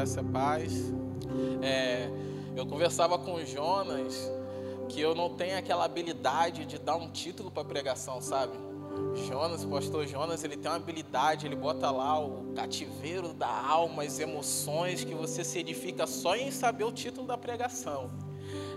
graça 0.00 0.20
e 0.20 0.24
paz. 0.24 0.92
É, 1.60 2.08
eu 2.56 2.64
conversava 2.64 3.18
com 3.18 3.34
o 3.34 3.44
Jonas 3.44 4.30
que 4.88 4.98
eu 4.98 5.14
não 5.14 5.28
tenho 5.36 5.58
aquela 5.58 5.84
habilidade 5.84 6.64
de 6.64 6.78
dar 6.78 6.96
um 6.96 7.10
título 7.10 7.50
para 7.50 7.64
pregação, 7.64 8.20
sabe? 8.22 8.54
Jonas, 9.28 9.62
o 9.62 9.68
pastor 9.68 10.06
Jonas, 10.06 10.42
ele 10.42 10.56
tem 10.56 10.70
uma 10.70 10.78
habilidade, 10.78 11.46
ele 11.46 11.54
bota 11.54 11.90
lá 11.90 12.18
o 12.18 12.52
cativeiro 12.54 13.34
da 13.34 13.46
alma, 13.46 14.02
as 14.02 14.18
emoções 14.18 15.04
que 15.04 15.14
você 15.14 15.44
se 15.44 15.58
edifica 15.58 16.06
só 16.06 16.34
em 16.34 16.50
saber 16.50 16.84
o 16.84 16.92
título 16.92 17.26
da 17.26 17.36
pregação. 17.36 18.10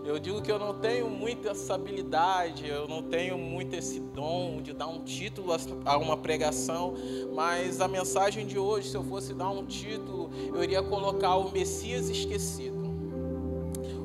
Eu 0.05 0.19
digo 0.19 0.41
que 0.41 0.51
eu 0.51 0.59
não 0.59 0.73
tenho 0.73 1.09
muito 1.09 1.47
essa 1.47 1.75
habilidade, 1.75 2.67
eu 2.67 2.89
não 2.89 3.01
tenho 3.01 3.37
muito 3.37 3.73
esse 3.73 4.01
dom 4.01 4.61
de 4.61 4.73
dar 4.73 4.87
um 4.87 4.99
título 4.99 5.55
a 5.85 5.97
uma 5.97 6.17
pregação, 6.17 6.93
mas 7.33 7.79
a 7.79 7.87
mensagem 7.87 8.45
de 8.45 8.59
hoje, 8.59 8.89
se 8.89 8.95
eu 8.97 9.03
fosse 9.03 9.33
dar 9.33 9.49
um 9.49 9.65
título, 9.65 10.29
eu 10.53 10.61
iria 10.61 10.83
colocar 10.83 11.37
o 11.37 11.49
Messias 11.51 12.09
esquecido. 12.09 12.83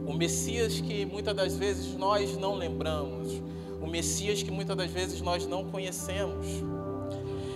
O 0.07 0.13
Messias 0.13 0.81
que 0.81 1.05
muitas 1.05 1.35
das 1.35 1.57
vezes 1.57 1.93
nós 1.97 2.37
não 2.37 2.55
lembramos, 2.55 3.43
o 3.83 3.87
Messias 3.87 4.41
que 4.41 4.53
muitas 4.53 4.77
das 4.77 4.91
vezes 4.93 5.21
nós 5.21 5.49
não 5.49 5.65
conhecemos. 5.65 6.47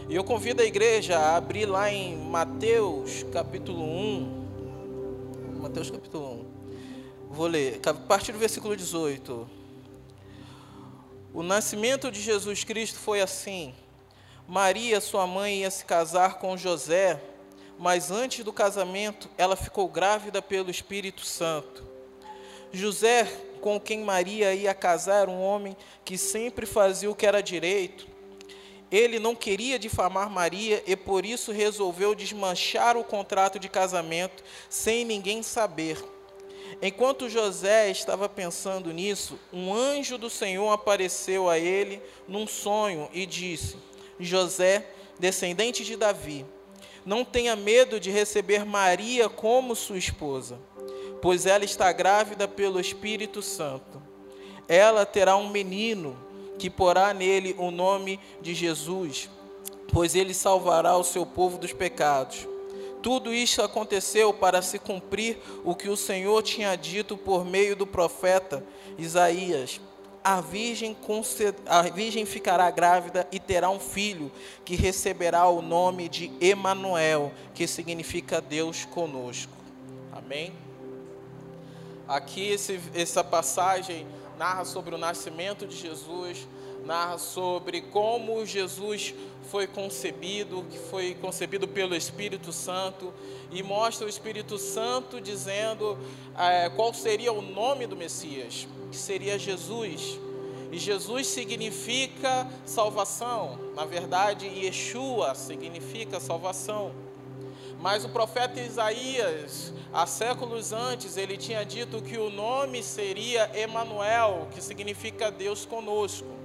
E 0.09 0.17
eu 0.17 0.25
convido 0.25 0.63
a 0.63 0.65
igreja 0.65 1.17
a 1.17 1.37
abrir 1.37 1.67
lá 1.67 1.93
em 1.93 2.17
Mateus 2.17 3.23
capítulo 3.33 3.85
1. 3.85 4.43
Mateus 5.63 5.93
capítulo 5.93 6.32
1. 6.32 6.32
Vou 7.35 7.47
ler, 7.47 7.81
a 7.87 7.95
partir 7.95 8.31
do 8.31 8.39
versículo 8.39 8.77
18. 8.77 9.49
O 11.33 11.43
nascimento 11.43 12.11
de 12.11 12.21
Jesus 12.21 12.63
Cristo 12.63 12.99
foi 12.99 13.23
assim. 13.23 13.75
Maria, 14.47 15.01
sua 15.01 15.27
mãe, 15.27 15.61
ia 15.61 15.71
se 15.71 15.83
casar 15.83 16.35
com 16.35 16.59
José, 16.59 17.19
mas 17.79 18.11
antes 18.11 18.45
do 18.45 18.53
casamento 18.53 19.31
ela 19.39 19.57
ficou 19.57 19.89
grávida 19.89 20.43
pelo 20.43 20.71
Espírito 20.71 21.25
Santo. 21.25 21.83
José, 22.71 23.25
com 23.63 23.81
quem 23.81 24.05
Maria 24.05 24.55
ia 24.55 24.75
casar, 24.75 25.23
era 25.23 25.31
um 25.31 25.43
homem 25.43 25.75
que 26.05 26.19
sempre 26.19 26.67
fazia 26.67 27.11
o 27.11 27.15
que 27.15 27.25
era 27.25 27.43
direito. 27.43 28.07
Ele 28.91 29.19
não 29.19 29.35
queria 29.35 29.79
difamar 29.79 30.29
Maria 30.29 30.83
e 30.87 30.95
por 30.95 31.25
isso 31.25 31.51
resolveu 31.51 32.15
desmanchar 32.15 32.95
o 32.95 33.03
contrato 33.03 33.59
de 33.59 33.71
casamento 33.71 34.45
sem 34.69 35.03
ninguém 35.03 35.43
saber. 35.43 35.97
Enquanto 36.81 37.29
José 37.29 37.91
estava 37.91 38.29
pensando 38.29 38.93
nisso, 38.93 39.39
um 39.53 39.75
anjo 39.75 40.17
do 40.17 40.31
Senhor 40.31 40.71
apareceu 40.71 41.51
a 41.51 41.59
ele 41.59 42.01
num 42.27 42.47
sonho 42.47 43.09
e 43.13 43.27
disse: 43.27 43.77
José, 44.19 44.87
descendente 45.19 45.85
de 45.85 45.97
Davi, 45.97 46.47
não 47.05 47.25
tenha 47.25 47.57
medo 47.57 47.99
de 47.99 48.11
receber 48.11 48.65
Maria 48.65 49.29
como 49.29 49.75
sua 49.75 49.99
esposa, 49.99 50.59
pois 51.21 51.47
ela 51.47 51.65
está 51.65 51.93
grávida 51.93 52.47
pelo 52.49 52.81
Espírito 52.81 53.43
Santo. 53.43 54.01
Ela 54.69 55.05
terá 55.05 55.37
um 55.37 55.49
menino 55.49 56.17
que 56.59 56.71
porá 56.71 57.13
nele 57.13 57.55
o 57.59 57.71
nome 57.71 58.21
de 58.41 58.55
Jesus, 58.55 59.29
pois 59.93 60.15
ele 60.15 60.33
salvará 60.33 60.97
o 60.97 61.05
seu 61.05 61.27
povo 61.27 61.59
dos 61.59 61.73
pecados. 61.73 62.47
Tudo 63.03 63.35
isso 63.35 63.61
aconteceu 63.61 64.33
para 64.33 64.63
se 64.63 64.79
cumprir 64.79 65.37
o 65.65 65.75
que 65.75 65.89
o 65.89 65.97
Senhor 65.97 66.41
tinha 66.43 66.77
dito 66.77 67.17
por 67.17 67.45
meio 67.45 67.75
do 67.75 67.87
profeta 67.87 68.65
Isaías. 68.97 69.81
A 70.23 70.41
virgem, 70.41 70.97
a 71.67 71.83
virgem 71.83 72.25
ficará 72.25 72.71
grávida 72.71 73.27
e 73.33 73.41
terá 73.41 73.69
um 73.69 73.81
filho, 73.81 74.31
que 74.65 74.77
receberá 74.77 75.49
o 75.49 75.61
nome 75.61 76.09
de 76.09 76.31
Emanuel, 76.41 77.33
que 77.53 77.67
significa 77.67 78.41
Deus 78.41 78.85
conosco. 78.85 79.53
Amém? 80.13 80.53
Aqui 82.07 82.51
esse, 82.51 82.81
essa 82.95 83.25
passagem 83.25 84.07
narra 84.39 84.65
sobre 84.65 84.95
o 84.95 84.99
nascimento 84.99 85.67
de 85.67 85.77
Jesus, 85.77 86.47
narra 86.85 87.19
sobre 87.19 87.81
como 87.81 88.45
Jesus 88.45 89.15
foi 89.51 89.67
concebido, 89.67 90.65
que 90.71 90.79
foi 90.79 91.15
concebido 91.15 91.69
pelo 91.69 91.95
Espírito 91.95 92.53
Santo, 92.53 93.13
e 93.51 93.63
mostra 93.63 94.07
o 94.07 94.09
Espírito 94.09 94.59
Santo 94.59 95.21
dizendo 95.21 95.99
é, 96.39 96.71
qual 96.71 96.93
seria 96.95 97.33
o 97.33 97.43
nome 97.43 97.87
do 97.87 97.97
Messias, 97.97 98.67
que 98.91 98.97
seria 98.97 99.39
Jesus. 99.39 100.19
E 100.71 100.79
Jesus 100.79 101.27
significa 101.27 102.51
salvação, 102.65 103.59
na 103.75 103.85
verdade, 103.85 104.47
Yeshua 104.47 105.35
significa 105.35 106.19
salvação. 106.19 106.93
Mas 107.79 108.05
o 108.05 108.09
profeta 108.09 108.61
Isaías, 108.61 109.73
há 109.93 110.07
séculos 110.07 110.73
antes, 110.73 111.17
ele 111.17 111.37
tinha 111.37 111.65
dito 111.65 112.01
que 112.01 112.17
o 112.17 112.31
nome 112.31 112.83
seria 112.83 113.51
Emanuel, 113.55 114.49
que 114.53 114.63
significa 114.63 115.31
Deus 115.31 115.67
conosco. 115.67 116.42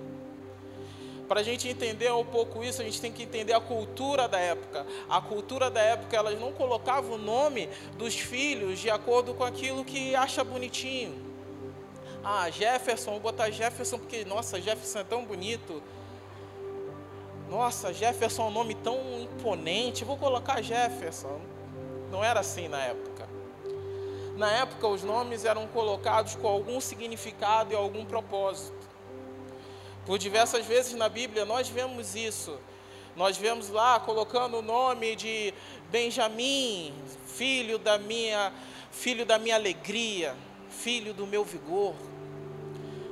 Para 1.28 1.42
a 1.42 1.44
gente 1.44 1.68
entender 1.68 2.12
um 2.14 2.24
pouco 2.24 2.64
isso, 2.64 2.82
a 2.82 2.86
gente 2.86 3.02
tem 3.02 3.12
que 3.12 3.24
entender 3.24 3.54
a 3.54 3.60
cultura 3.60 4.28
da 4.28 4.40
época. 4.40 4.86
A 5.10 5.20
cultura 5.20 5.70
da 5.70 5.82
época, 5.82 6.16
elas 6.16 6.40
não 6.40 6.54
colocavam 6.54 7.16
o 7.16 7.18
nome 7.18 7.68
dos 7.98 8.16
filhos 8.16 8.80
de 8.80 8.90
acordo 8.90 9.34
com 9.34 9.44
aquilo 9.44 9.84
que 9.84 10.16
acha 10.16 10.44
bonitinho. 10.44 11.28
Ah, 12.24 12.50
Jefferson, 12.50 13.12
vou 13.12 13.20
botar 13.20 13.50
Jefferson 13.50 14.00
porque, 14.00 14.24
nossa, 14.24 14.60
Jefferson 14.62 15.00
é 15.00 15.04
tão 15.04 15.26
bonito. 15.26 15.84
Nossa, 17.50 17.94
Jefferson 17.94 18.44
é 18.44 18.46
um 18.46 18.52
nome 18.52 18.76
tão 18.76 18.98
imponente, 19.20 20.06
vou 20.06 20.18
colocar 20.18 20.62
Jefferson. 20.62 21.40
Não 22.12 22.24
era 22.24 22.40
assim 22.40 22.68
na 22.68 22.82
época. 22.82 23.28
Na 24.38 24.52
época, 24.52 24.88
os 24.88 25.04
nomes 25.04 25.46
eram 25.46 25.68
colocados 25.68 26.36
com 26.36 26.48
algum 26.48 26.80
significado 26.80 27.74
e 27.74 27.76
algum 27.76 28.06
propósito. 28.06 28.77
Por 30.08 30.18
diversas 30.18 30.66
vezes 30.66 30.94
na 30.94 31.10
Bíblia 31.10 31.44
nós 31.44 31.68
vemos 31.68 32.16
isso. 32.16 32.58
Nós 33.14 33.36
vemos 33.36 33.70
lá 33.70 34.00
colocando 34.00 34.60
o 34.60 34.62
nome 34.62 35.18
de 35.18 35.54
Benjamim, 35.92 36.94
filho 37.26 37.78
da 37.78 37.98
minha, 37.98 38.54
filho 38.90 39.26
da 39.26 39.38
minha 39.38 39.56
alegria, 39.56 40.34
filho 40.70 41.14
do 41.14 41.28
meu 41.28 41.44
vigor. 41.44 41.94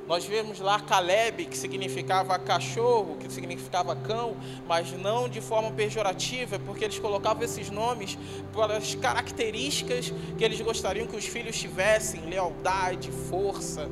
Nós 0.06 0.24
vemos 0.24 0.58
lá 0.58 0.80
Caleb, 0.80 1.44
que 1.44 1.58
significava 1.58 2.38
cachorro, 2.38 3.18
que 3.18 3.30
significava 3.30 3.94
cão, 3.94 4.34
mas 4.66 4.90
não 4.92 5.28
de 5.28 5.42
forma 5.42 5.70
pejorativa, 5.72 6.58
porque 6.60 6.84
eles 6.84 6.98
colocavam 6.98 7.42
esses 7.42 7.68
nomes 7.68 8.16
pelas 8.54 8.94
características 8.94 10.14
que 10.38 10.42
eles 10.42 10.62
gostariam 10.62 11.06
que 11.06 11.16
os 11.16 11.26
filhos 11.26 11.58
tivessem: 11.58 12.22
lealdade, 12.22 13.10
força. 13.10 13.86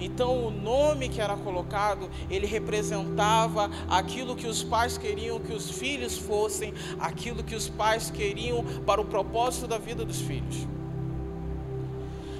Então, 0.00 0.46
o 0.46 0.50
nome 0.50 1.08
que 1.08 1.20
era 1.20 1.36
colocado, 1.36 2.08
ele 2.30 2.46
representava 2.46 3.70
aquilo 3.88 4.34
que 4.34 4.46
os 4.46 4.62
pais 4.62 4.96
queriam 4.96 5.38
que 5.38 5.52
os 5.52 5.70
filhos 5.70 6.16
fossem, 6.16 6.72
aquilo 6.98 7.44
que 7.44 7.54
os 7.54 7.68
pais 7.68 8.10
queriam 8.10 8.64
para 8.86 9.00
o 9.00 9.04
propósito 9.04 9.66
da 9.66 9.78
vida 9.78 10.04
dos 10.04 10.20
filhos. 10.20 10.66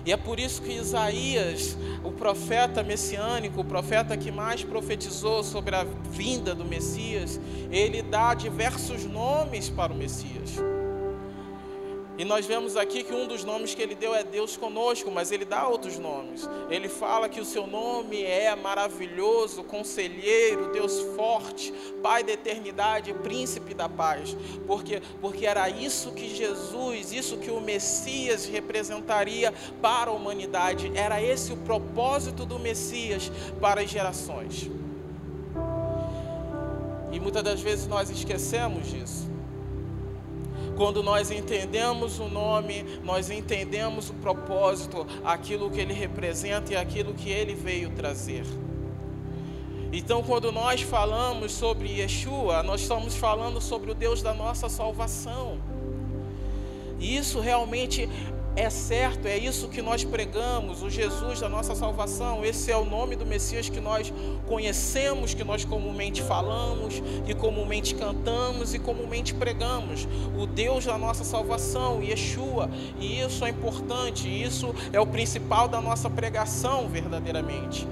E 0.04 0.12
é 0.12 0.16
por 0.16 0.40
isso 0.40 0.62
que 0.62 0.72
Isaías, 0.72 1.76
o 2.02 2.10
profeta 2.10 2.82
messiânico, 2.82 3.60
o 3.60 3.64
profeta 3.64 4.16
que 4.16 4.32
mais 4.32 4.64
profetizou 4.64 5.44
sobre 5.44 5.76
a 5.76 5.84
vinda 6.10 6.54
do 6.54 6.64
Messias, 6.64 7.38
ele 7.70 8.00
dá 8.00 8.32
diversos 8.32 9.04
nomes 9.04 9.68
para 9.68 9.92
o 9.92 9.96
Messias. 9.96 10.56
E 12.20 12.24
nós 12.26 12.44
vemos 12.44 12.76
aqui 12.76 13.02
que 13.02 13.14
um 13.14 13.26
dos 13.26 13.44
nomes 13.44 13.74
que 13.74 13.80
ele 13.80 13.94
deu 13.94 14.14
é 14.14 14.22
Deus 14.22 14.54
conosco, 14.54 15.10
mas 15.10 15.32
ele 15.32 15.46
dá 15.46 15.66
outros 15.66 15.98
nomes. 15.98 16.46
Ele 16.68 16.86
fala 16.86 17.30
que 17.30 17.40
o 17.40 17.46
seu 17.46 17.66
nome 17.66 18.22
é 18.22 18.54
maravilhoso, 18.54 19.64
conselheiro, 19.64 20.70
Deus 20.70 21.00
forte, 21.16 21.72
Pai 22.02 22.22
da 22.22 22.32
eternidade, 22.32 23.14
príncipe 23.14 23.72
da 23.72 23.88
paz. 23.88 24.36
Porque 24.66 25.00
porque 25.18 25.46
era 25.46 25.70
isso 25.70 26.12
que 26.12 26.28
Jesus, 26.28 27.10
isso 27.10 27.38
que 27.38 27.50
o 27.50 27.58
Messias 27.58 28.44
representaria 28.44 29.50
para 29.80 30.10
a 30.10 30.12
humanidade. 30.12 30.92
Era 30.94 31.22
esse 31.22 31.54
o 31.54 31.56
propósito 31.56 32.44
do 32.44 32.58
Messias 32.58 33.32
para 33.62 33.80
as 33.80 33.88
gerações. 33.88 34.70
E 37.10 37.18
muitas 37.18 37.42
das 37.42 37.62
vezes 37.62 37.86
nós 37.86 38.10
esquecemos 38.10 38.90
disso. 38.90 39.29
Quando 40.80 41.02
nós 41.02 41.30
entendemos 41.30 42.18
o 42.18 42.26
nome, 42.26 42.86
nós 43.04 43.28
entendemos 43.28 44.08
o 44.08 44.14
propósito, 44.14 45.06
aquilo 45.22 45.70
que 45.70 45.78
ele 45.78 45.92
representa 45.92 46.72
e 46.72 46.76
aquilo 46.76 47.12
que 47.12 47.28
ele 47.28 47.54
veio 47.54 47.90
trazer. 47.90 48.46
Então, 49.92 50.22
quando 50.22 50.50
nós 50.50 50.80
falamos 50.80 51.52
sobre 51.52 52.00
Yeshua, 52.00 52.62
nós 52.62 52.80
estamos 52.80 53.14
falando 53.14 53.60
sobre 53.60 53.90
o 53.90 53.94
Deus 53.94 54.22
da 54.22 54.32
nossa 54.32 54.70
salvação. 54.70 55.58
E 56.98 57.14
isso 57.14 57.40
realmente 57.40 58.08
é 58.56 58.68
certo, 58.68 59.26
é 59.26 59.38
isso 59.38 59.68
que 59.68 59.80
nós 59.80 60.04
pregamos, 60.04 60.82
o 60.82 60.90
Jesus 60.90 61.40
da 61.40 61.48
nossa 61.48 61.74
salvação. 61.74 62.44
Esse 62.44 62.70
é 62.70 62.76
o 62.76 62.84
nome 62.84 63.14
do 63.14 63.24
Messias 63.24 63.68
que 63.68 63.80
nós 63.80 64.12
conhecemos, 64.46 65.34
que 65.34 65.44
nós 65.44 65.64
comumente 65.64 66.22
falamos, 66.22 67.00
que 67.24 67.34
comumente 67.34 67.94
cantamos 67.94 68.74
e 68.74 68.78
comumente 68.78 69.32
pregamos. 69.34 70.06
O 70.36 70.46
Deus 70.46 70.84
da 70.84 70.98
nossa 70.98 71.22
salvação, 71.22 72.02
Yeshua. 72.02 72.68
E 72.98 73.20
isso 73.20 73.44
é 73.44 73.50
importante, 73.50 74.28
isso 74.28 74.74
é 74.92 75.00
o 75.00 75.06
principal 75.06 75.68
da 75.68 75.80
nossa 75.80 76.10
pregação 76.10 76.88
verdadeiramente 76.88 77.86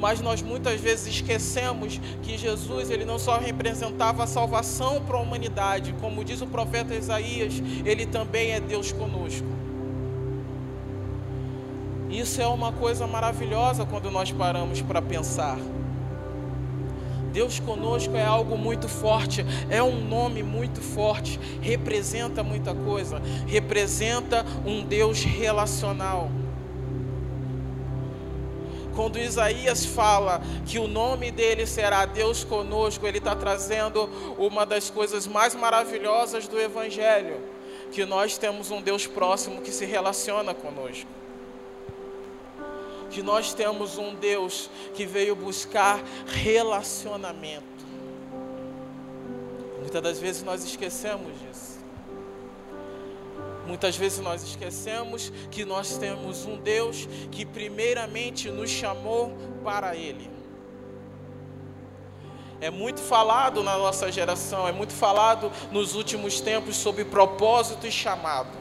mas 0.00 0.18
nós 0.18 0.40
muitas 0.40 0.80
vezes 0.80 1.08
esquecemos 1.08 2.00
que 2.22 2.38
Jesus 2.38 2.88
ele 2.88 3.04
não 3.04 3.18
só 3.18 3.38
representava 3.38 4.24
a 4.24 4.26
salvação 4.26 5.02
para 5.02 5.18
a 5.18 5.20
humanidade, 5.20 5.94
como 6.00 6.24
diz 6.24 6.40
o 6.40 6.46
profeta 6.46 6.94
Isaías, 6.94 7.62
ele 7.84 8.06
também 8.06 8.52
é 8.52 8.60
Deus 8.60 8.92
conosco. 8.92 9.59
Isso 12.10 12.42
é 12.42 12.46
uma 12.46 12.72
coisa 12.72 13.06
maravilhosa 13.06 13.86
quando 13.86 14.10
nós 14.10 14.32
paramos 14.32 14.82
para 14.82 15.00
pensar. 15.00 15.56
Deus 17.32 17.60
conosco 17.60 18.16
é 18.16 18.24
algo 18.24 18.58
muito 18.58 18.88
forte, 18.88 19.46
é 19.70 19.80
um 19.80 20.04
nome 20.04 20.42
muito 20.42 20.80
forte, 20.80 21.38
representa 21.62 22.42
muita 22.42 22.74
coisa, 22.74 23.22
representa 23.46 24.44
um 24.66 24.82
Deus 24.82 25.22
relacional. 25.22 26.28
Quando 28.96 29.20
Isaías 29.20 29.86
fala 29.86 30.42
que 30.66 30.80
o 30.80 30.88
nome 30.88 31.30
dele 31.30 31.64
será 31.64 32.04
Deus 32.04 32.42
conosco, 32.42 33.06
ele 33.06 33.18
está 33.18 33.36
trazendo 33.36 34.10
uma 34.36 34.66
das 34.66 34.90
coisas 34.90 35.28
mais 35.28 35.54
maravilhosas 35.54 36.48
do 36.48 36.58
Evangelho, 36.58 37.40
que 37.92 38.04
nós 38.04 38.36
temos 38.36 38.72
um 38.72 38.82
Deus 38.82 39.06
próximo 39.06 39.60
que 39.60 39.70
se 39.70 39.86
relaciona 39.86 40.52
conosco 40.52 41.19
que 43.10 43.22
nós 43.22 43.52
temos 43.52 43.98
um 43.98 44.14
Deus 44.14 44.70
que 44.94 45.04
veio 45.04 45.34
buscar 45.34 46.00
relacionamento. 46.26 47.64
Muitas 49.80 50.02
das 50.02 50.18
vezes 50.18 50.42
nós 50.42 50.64
esquecemos 50.64 51.32
disso. 51.40 51.80
Muitas 53.66 53.96
vezes 53.96 54.20
nós 54.20 54.42
esquecemos 54.42 55.32
que 55.50 55.64
nós 55.64 55.96
temos 55.96 56.44
um 56.44 56.56
Deus 56.56 57.08
que 57.30 57.44
primeiramente 57.44 58.50
nos 58.50 58.70
chamou 58.70 59.36
para 59.62 59.96
Ele. 59.96 60.30
É 62.60 62.70
muito 62.70 63.00
falado 63.00 63.62
na 63.62 63.78
nossa 63.78 64.12
geração, 64.12 64.68
é 64.68 64.72
muito 64.72 64.92
falado 64.92 65.50
nos 65.72 65.94
últimos 65.94 66.40
tempos 66.40 66.76
sobre 66.76 67.04
propósito 67.04 67.86
e 67.86 67.92
chamado 67.92 68.59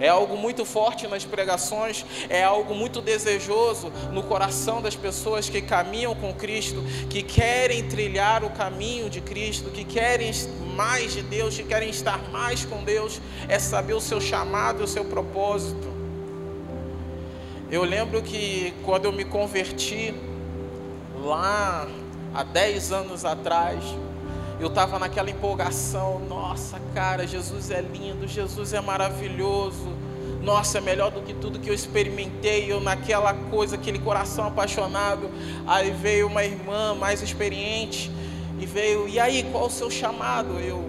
é 0.00 0.08
algo 0.08 0.36
muito 0.36 0.64
forte 0.64 1.06
nas 1.06 1.24
pregações, 1.24 2.04
é 2.28 2.42
algo 2.42 2.74
muito 2.74 3.00
desejoso 3.00 3.90
no 4.12 4.22
coração 4.22 4.80
das 4.80 4.94
pessoas 4.94 5.48
que 5.48 5.60
caminham 5.60 6.14
com 6.14 6.32
Cristo, 6.32 6.82
que 7.08 7.22
querem 7.22 7.88
trilhar 7.88 8.44
o 8.44 8.50
caminho 8.50 9.10
de 9.10 9.20
Cristo, 9.20 9.70
que 9.70 9.84
querem 9.84 10.30
mais 10.74 11.12
de 11.12 11.22
Deus, 11.22 11.56
que 11.56 11.64
querem 11.64 11.90
estar 11.90 12.18
mais 12.30 12.64
com 12.64 12.84
Deus, 12.84 13.20
é 13.48 13.58
saber 13.58 13.94
o 13.94 14.00
seu 14.00 14.20
chamado, 14.20 14.84
o 14.84 14.86
seu 14.86 15.04
propósito. 15.04 15.88
Eu 17.70 17.84
lembro 17.84 18.22
que 18.22 18.72
quando 18.84 19.06
eu 19.06 19.12
me 19.12 19.24
converti, 19.24 20.14
lá 21.22 21.86
há 22.34 22.42
10 22.44 22.92
anos 22.92 23.24
atrás, 23.24 23.82
eu 24.60 24.68
estava 24.68 24.98
naquela 24.98 25.30
empolgação, 25.30 26.20
nossa 26.28 26.80
cara, 26.94 27.26
Jesus 27.26 27.70
é 27.70 27.80
lindo, 27.80 28.26
Jesus 28.26 28.72
é 28.72 28.80
maravilhoso, 28.80 29.88
nossa, 30.42 30.78
é 30.78 30.80
melhor 30.80 31.10
do 31.10 31.20
que 31.20 31.34
tudo 31.34 31.58
que 31.58 31.68
eu 31.68 31.74
experimentei, 31.74 32.70
eu 32.70 32.80
naquela 32.80 33.34
coisa, 33.34 33.76
aquele 33.76 33.98
coração 33.98 34.46
apaixonado. 34.46 35.28
Aí 35.66 35.90
veio 35.90 36.26
uma 36.26 36.44
irmã 36.44 36.94
mais 36.94 37.22
experiente 37.22 38.10
e 38.58 38.66
veio, 38.66 39.08
e 39.08 39.20
aí, 39.20 39.46
qual 39.52 39.66
o 39.66 39.70
seu 39.70 39.90
chamado? 39.90 40.58
Eu 40.58 40.84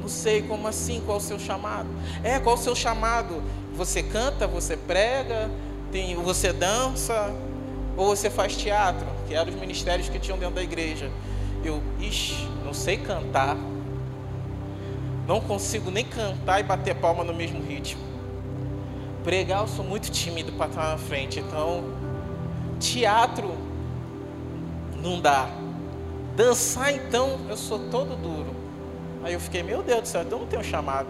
não 0.00 0.08
sei 0.08 0.42
como 0.42 0.68
assim, 0.68 1.02
qual 1.04 1.18
o 1.18 1.20
seu 1.20 1.38
chamado? 1.38 1.88
É, 2.22 2.38
qual 2.38 2.54
o 2.54 2.58
seu 2.58 2.74
chamado? 2.74 3.42
Você 3.74 4.02
canta, 4.02 4.46
você 4.46 4.76
prega, 4.76 5.50
tem, 5.90 6.14
você 6.14 6.52
dança, 6.52 7.34
ou 7.96 8.14
você 8.14 8.30
faz 8.30 8.56
teatro, 8.56 9.06
que 9.26 9.34
eram 9.34 9.50
os 9.50 9.58
ministérios 9.58 10.08
que 10.08 10.18
tinham 10.18 10.38
dentro 10.38 10.54
da 10.54 10.62
igreja. 10.62 11.10
Eu, 11.64 11.82
ixi, 11.98 12.46
não 12.64 12.72
sei 12.72 12.96
cantar. 12.96 13.56
Não 15.26 15.40
consigo 15.40 15.90
nem 15.90 16.04
cantar 16.04 16.60
e 16.60 16.62
bater 16.62 16.94
palma 16.94 17.22
no 17.22 17.34
mesmo 17.34 17.62
ritmo. 17.62 18.02
Pregar 19.22 19.60
eu 19.60 19.68
sou 19.68 19.84
muito 19.84 20.10
tímido 20.10 20.52
para 20.52 20.66
estar 20.66 20.88
na 20.90 20.98
frente, 20.98 21.38
então 21.40 21.84
teatro 22.78 23.54
não 25.02 25.20
dá. 25.20 25.48
Dançar 26.34 26.92
então 26.94 27.38
eu 27.48 27.56
sou 27.56 27.78
todo 27.90 28.16
duro. 28.16 28.54
Aí 29.22 29.34
eu 29.34 29.40
fiquei, 29.40 29.62
meu 29.62 29.82
Deus 29.82 30.02
do 30.02 30.08
céu, 30.08 30.22
então 30.22 30.38
não 30.38 30.46
tenho 30.46 30.64
chamado. 30.64 31.08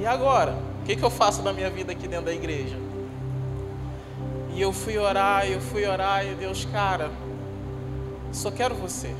E 0.00 0.06
agora? 0.06 0.56
O 0.80 0.84
que, 0.84 0.96
que 0.96 1.02
eu 1.02 1.10
faço 1.10 1.42
da 1.42 1.52
minha 1.52 1.70
vida 1.70 1.92
aqui 1.92 2.08
dentro 2.08 2.26
da 2.26 2.32
igreja? 2.32 2.76
E 4.54 4.60
eu 4.60 4.72
fui 4.72 4.98
orar, 4.98 5.46
eu 5.46 5.60
fui 5.60 5.86
orar, 5.86 6.26
e 6.26 6.34
Deus, 6.34 6.64
cara, 6.64 7.10
só 8.32 8.50
quero 8.50 8.74
você. 8.74 9.14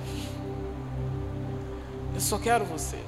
Eu 2.14 2.20
só 2.20 2.38
quero 2.38 2.64
você. 2.64 2.98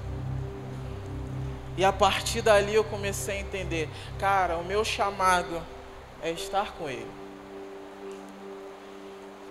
E 1.76 1.84
a 1.84 1.92
partir 1.92 2.40
dali 2.40 2.74
eu 2.74 2.84
comecei 2.84 3.38
a 3.38 3.40
entender, 3.40 3.88
cara, 4.18 4.56
o 4.56 4.64
meu 4.64 4.84
chamado 4.84 5.60
é 6.22 6.30
estar 6.30 6.72
com 6.72 6.88
Ele. 6.88 7.06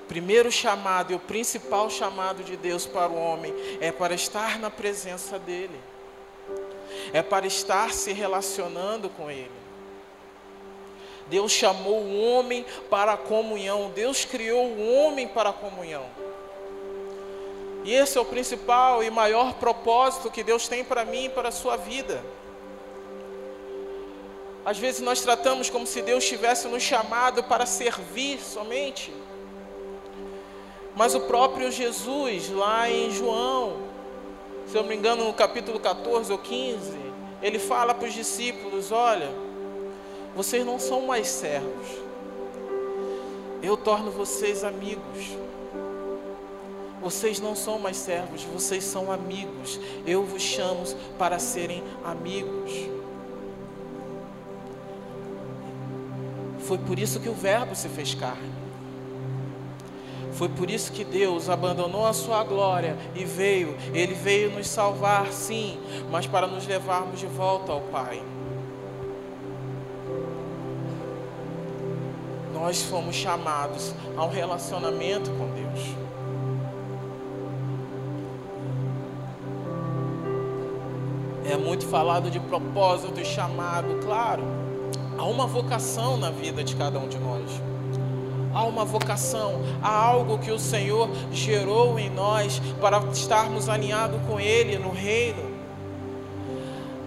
Primeiro 0.08 0.52
chamado 0.52 1.12
e 1.12 1.16
o 1.16 1.20
principal 1.20 1.90
chamado 1.90 2.44
de 2.44 2.56
Deus 2.56 2.86
para 2.86 3.10
o 3.10 3.18
homem 3.18 3.54
é 3.82 3.92
para 3.92 4.14
estar 4.14 4.60
na 4.60 4.70
presença 4.70 5.40
dEle, 5.40 5.80
é 7.12 7.22
para 7.22 7.48
estar 7.48 7.92
se 7.92 8.14
relacionando 8.14 9.10
com 9.10 9.30
Ele. 9.30 9.64
Deus 11.28 11.52
chamou 11.52 12.02
o 12.02 12.22
homem 12.22 12.66
para 12.90 13.14
a 13.14 13.18
comunhão, 13.18 13.92
Deus 13.96 14.24
criou 14.24 14.66
o 14.66 14.94
homem 14.94 15.28
para 15.28 15.50
a 15.50 15.54
comunhão. 15.54 16.06
E 17.84 17.94
esse 17.94 18.18
é 18.18 18.22
o 18.22 18.26
principal 18.26 19.04
e 19.04 19.10
maior 19.10 19.54
propósito 19.56 20.32
que 20.32 20.44
Deus 20.44 20.68
tem 20.68 20.84
para 20.84 21.04
mim 21.04 21.26
e 21.26 21.30
para 21.30 21.50
a 21.50 21.52
sua 21.52 21.76
vida. 21.76 22.24
Às 24.66 24.78
vezes 24.78 25.02
nós 25.02 25.20
tratamos 25.20 25.70
como 25.70 25.86
se 25.86 26.02
Deus 26.02 26.24
tivesse 26.26 26.68
nos 26.70 26.82
chamado 26.82 27.44
para 27.44 27.66
servir 27.66 28.40
somente. 28.40 29.14
Mas 30.96 31.14
o 31.14 31.22
próprio 31.22 31.70
Jesus, 31.70 32.50
lá 32.50 32.90
em 32.90 33.12
João, 33.12 33.78
se 34.68 34.78
eu 34.78 34.84
não 34.84 34.90
me 34.90 34.96
engano, 34.96 35.26
no 35.26 35.34
capítulo 35.34 35.80
14 35.80 36.32
ou 36.32 36.38
15, 36.38 36.98
ele 37.42 37.60
fala 37.60 37.94
para 37.94 38.08
os 38.08 38.14
discípulos: 38.14 38.92
Olha, 38.92 39.30
vocês 40.36 40.66
não 40.66 40.80
são 40.80 41.02
mais 41.02 41.28
servos, 41.28 41.88
eu 43.62 43.76
torno 43.76 44.12
vocês 44.12 44.64
amigos. 44.64 45.38
Vocês 47.04 47.42
não 47.42 47.54
são 47.54 47.78
mais 47.78 47.98
servos, 47.98 48.44
vocês 48.44 48.82
são 48.86 49.12
amigos. 49.12 49.78
Eu 50.08 50.24
vos 50.24 50.42
chamo 50.42 50.84
para 51.20 51.38
serem 51.38 51.84
amigos. 52.02 52.72
Foi 56.60 56.78
por 56.78 56.98
isso 56.98 57.20
que 57.20 57.28
o 57.28 57.34
Verbo 57.34 57.76
se 57.76 57.90
fez 57.90 58.16
carne. 58.16 58.54
Foi 60.32 60.48
por 60.48 60.70
isso 60.72 60.94
que 60.94 61.04
Deus 61.04 61.50
abandonou 61.50 62.08
a 62.08 62.14
sua 62.14 62.42
glória 62.46 62.98
e 63.14 63.26
veio. 63.26 63.76
Ele 63.94 64.14
veio 64.14 64.52
nos 64.52 64.68
salvar, 64.70 65.32
sim, 65.34 65.78
mas 66.10 66.26
para 66.26 66.48
nos 66.48 66.66
levarmos 66.66 67.20
de 67.20 67.28
volta 67.28 67.74
ao 67.74 67.82
Pai. 67.82 68.24
Nós 72.54 72.82
fomos 72.82 73.14
chamados 73.14 73.94
a 74.16 74.24
um 74.24 74.30
relacionamento 74.30 75.30
com 75.32 75.50
Deus. 75.50 76.13
Falado 81.94 82.32
de 82.32 82.40
propósito 82.40 83.22
e 83.22 83.24
chamado, 83.24 84.00
claro. 84.04 84.42
Há 85.16 85.26
uma 85.26 85.46
vocação 85.46 86.18
na 86.18 86.32
vida 86.32 86.64
de 86.64 86.76
cada 86.76 86.98
um 86.98 87.08
de 87.08 87.20
nós. 87.20 87.44
Há 88.52 88.64
uma 88.64 88.84
vocação, 88.84 89.62
há 89.80 89.96
algo 89.96 90.40
que 90.40 90.50
o 90.50 90.58
Senhor 90.58 91.08
gerou 91.32 92.00
em 92.00 92.10
nós 92.10 92.60
para 92.82 92.98
estarmos 93.12 93.70
alinhados 93.70 94.20
com 94.28 94.40
Ele 94.40 94.80
no 94.80 94.90
reino. 94.90 95.44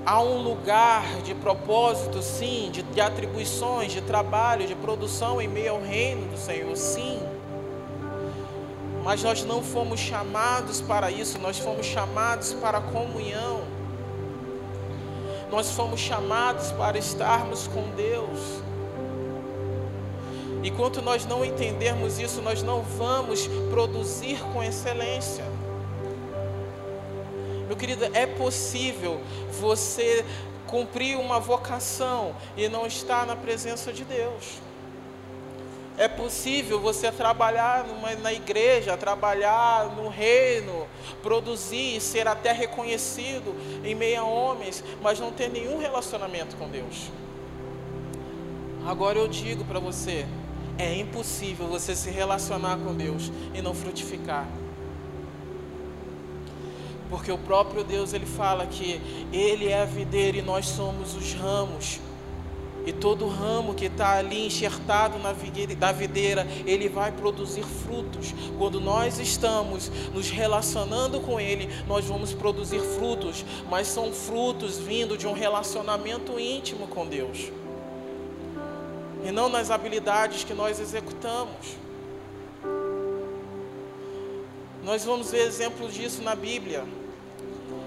Há 0.07 0.23
um 0.23 0.41
lugar 0.41 1.03
de 1.25 1.35
propósito, 1.35 2.23
sim, 2.23 2.71
de, 2.71 2.85
de 2.85 3.01
atribuições, 3.01 3.91
de 3.91 4.01
trabalho, 4.01 4.69
de 4.69 4.77
produção 4.77 5.43
em 5.43 5.49
meio 5.49 5.73
ao 5.73 5.83
reino 5.83 6.29
do 6.29 6.39
Senhor, 6.39 6.77
sim. 6.77 7.19
Mas 9.03 9.21
nós 9.21 9.43
não 9.43 9.65
fomos 9.65 9.99
chamados 9.99 10.81
para 10.81 11.11
isso, 11.11 11.41
nós 11.41 11.59
fomos 11.59 11.87
chamados 11.87 12.53
para 12.55 12.79
a 12.79 12.81
comunhão. 12.81 13.76
Nós 15.51 15.67
somos 15.67 16.01
chamados 16.01 16.73
para 16.73 16.99
estarmos 16.99 17.67
com 17.69 17.83
Deus. 17.97 18.63
Enquanto 20.63 21.01
nós 21.01 21.25
não 21.25 21.45
entendermos 21.45 22.19
isso, 22.19 22.43
nós 22.43 22.63
não 22.63 22.83
vamos 22.83 23.47
produzir 23.71 24.41
com 24.53 24.63
excelência. 24.63 25.45
Meu 27.69 27.77
querido, 27.77 28.05
é 28.13 28.27
possível 28.27 29.21
você 29.61 30.25
cumprir 30.67 31.17
uma 31.17 31.39
vocação 31.39 32.35
e 32.57 32.69
não 32.69 32.87
estar 32.87 33.27
na 33.27 33.37
presença 33.37 33.93
de 33.93 34.05
Deus. 34.05 34.66
É 35.99 36.09
possível 36.09 36.79
você 36.79 37.11
trabalhar 37.11 37.85
numa, 37.85 38.15
na 38.17 38.33
igreja, 38.33 38.97
trabalhar 38.99 39.97
no 39.97 40.09
reino, 40.09 40.87
produzir, 41.23 42.01
ser 42.03 42.29
até 42.29 42.53
reconhecido 42.53 43.55
em 43.83 43.95
meio 43.95 44.21
a 44.21 44.25
homens, 44.25 44.85
mas 45.03 45.19
não 45.19 45.33
ter 45.33 45.49
nenhum 45.49 45.79
relacionamento 45.79 46.55
com 46.57 46.69
Deus. 46.69 47.11
Agora 48.87 49.19
eu 49.19 49.27
digo 49.27 49.65
para 49.65 49.81
você: 49.81 50.27
é 50.79 50.95
impossível 50.95 51.67
você 51.67 51.97
se 51.97 52.11
relacionar 52.11 52.77
com 52.77 52.95
Deus 52.95 53.33
e 53.55 53.63
não 53.63 53.75
frutificar. 53.75 54.47
Porque 57.09 57.31
o 57.33 57.39
próprio 57.39 57.85
Deus 57.85 58.13
ele 58.13 58.27
fala 58.27 58.67
que 58.67 59.01
ele 59.33 59.69
é 59.69 59.83
a 59.83 59.85
videira 59.85 60.37
e 60.37 60.43
nós 60.43 60.67
somos 60.67 61.15
os 61.15 61.33
ramos. 61.35 62.01
E 62.87 62.93
todo 62.93 63.27
ramo 63.27 63.75
que 63.75 63.87
está 63.87 64.13
ali 64.13 64.47
enxertado 64.47 65.19
na 65.19 65.33
videira, 65.33 65.75
da 65.75 65.91
videira, 65.91 66.47
ele 66.65 66.89
vai 66.89 67.11
produzir 67.11 67.65
frutos. 67.65 68.33
Quando 68.57 68.81
nós 68.81 69.19
estamos 69.19 69.91
nos 70.15 70.31
relacionando 70.31 71.21
com 71.21 71.41
Ele, 71.41 71.69
nós 71.89 72.05
vamos 72.05 72.33
produzir 72.33 72.81
frutos, 72.81 73.45
mas 73.69 73.89
são 73.89 74.13
frutos 74.13 74.79
vindo 74.79 75.19
de 75.19 75.27
um 75.27 75.33
relacionamento 75.33 76.39
íntimo 76.39 76.87
com 76.87 77.05
Deus, 77.05 77.51
e 79.25 79.33
não 79.33 79.49
nas 79.49 79.73
habilidades 79.73 80.45
que 80.45 80.55
nós 80.55 80.79
executamos. 80.79 81.77
Nós 84.85 85.05
vamos 85.05 85.33
ver 85.33 85.45
exemplos 85.45 85.93
disso 85.93 86.23
na 86.23 86.37
Bíblia 86.37 86.85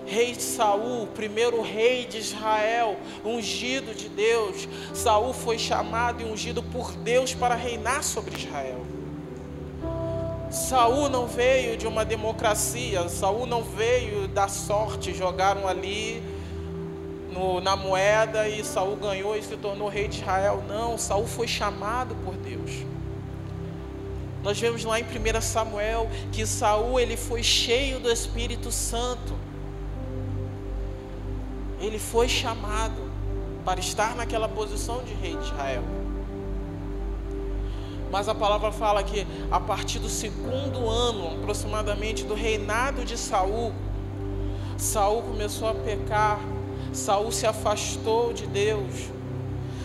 rei 0.10 0.34
Saul, 0.36 1.08
primeiro 1.08 1.62
rei 1.62 2.06
de 2.06 2.18
Israel, 2.18 2.98
ungido 3.24 3.94
de 3.94 4.10
Deus. 4.10 4.68
Saul 4.94 5.34
foi 5.34 5.60
chamado 5.60 6.22
e 6.22 6.26
ungido 6.26 6.64
por 6.64 6.92
Deus 6.92 7.34
para 7.34 7.56
reinar 7.56 8.04
sobre 8.04 8.36
Israel. 8.36 8.86
Saul 10.50 11.10
não 11.10 11.28
veio 11.28 11.78
de 11.78 11.86
uma 11.86 12.04
democracia, 12.04 13.08
Saul 13.08 13.46
não 13.46 13.64
veio 13.64 14.28
da 14.28 14.48
sorte, 14.48 15.14
jogaram 15.14 15.68
ali 15.68 16.24
no, 17.32 17.62
na 17.62 17.76
moeda 17.76 18.50
e 18.50 18.64
Saul 18.64 18.96
ganhou 18.96 19.38
e 19.38 19.44
se 19.44 19.56
tornou 19.58 19.88
rei 19.88 20.08
de 20.08 20.18
Israel. 20.18 20.64
Não, 20.68 20.98
Saul 20.98 21.28
foi 21.28 21.48
chamado 21.48 22.16
por 22.26 22.36
Deus. 22.36 22.72
Nós 24.42 24.60
vemos 24.60 24.84
lá 24.84 25.00
em 25.00 25.04
1 25.04 25.42
Samuel 25.42 26.10
que 26.32 26.48
Saul 26.48 27.00
ele 27.00 27.16
foi 27.16 27.44
cheio 27.44 28.00
do 28.00 28.10
Espírito 28.10 28.72
Santo 28.72 29.49
ele 31.80 32.00
foi 32.00 32.28
chamado 32.28 33.10
para 33.64 33.80
estar 33.80 34.16
naquela 34.16 34.48
posição 34.48 35.04
de 35.04 35.14
rei 35.14 35.36
de 35.36 35.46
Israel. 35.46 35.84
Mas 38.12 38.28
a 38.28 38.34
palavra 38.34 38.72
fala 38.72 39.04
que 39.04 39.26
a 39.52 39.60
partir 39.60 40.00
do 40.00 40.10
segundo 40.10 40.90
ano, 40.90 41.36
aproximadamente, 41.40 42.26
do 42.26 42.34
reinado 42.34 43.06
de 43.06 43.18
Saul, 43.18 43.74
Saul 44.78 45.22
começou 45.22 45.70
a 45.70 45.74
pecar, 45.76 46.40
Saul 46.92 47.32
se 47.32 47.46
afastou 47.46 48.34
de 48.34 48.48
Deus. 48.48 49.10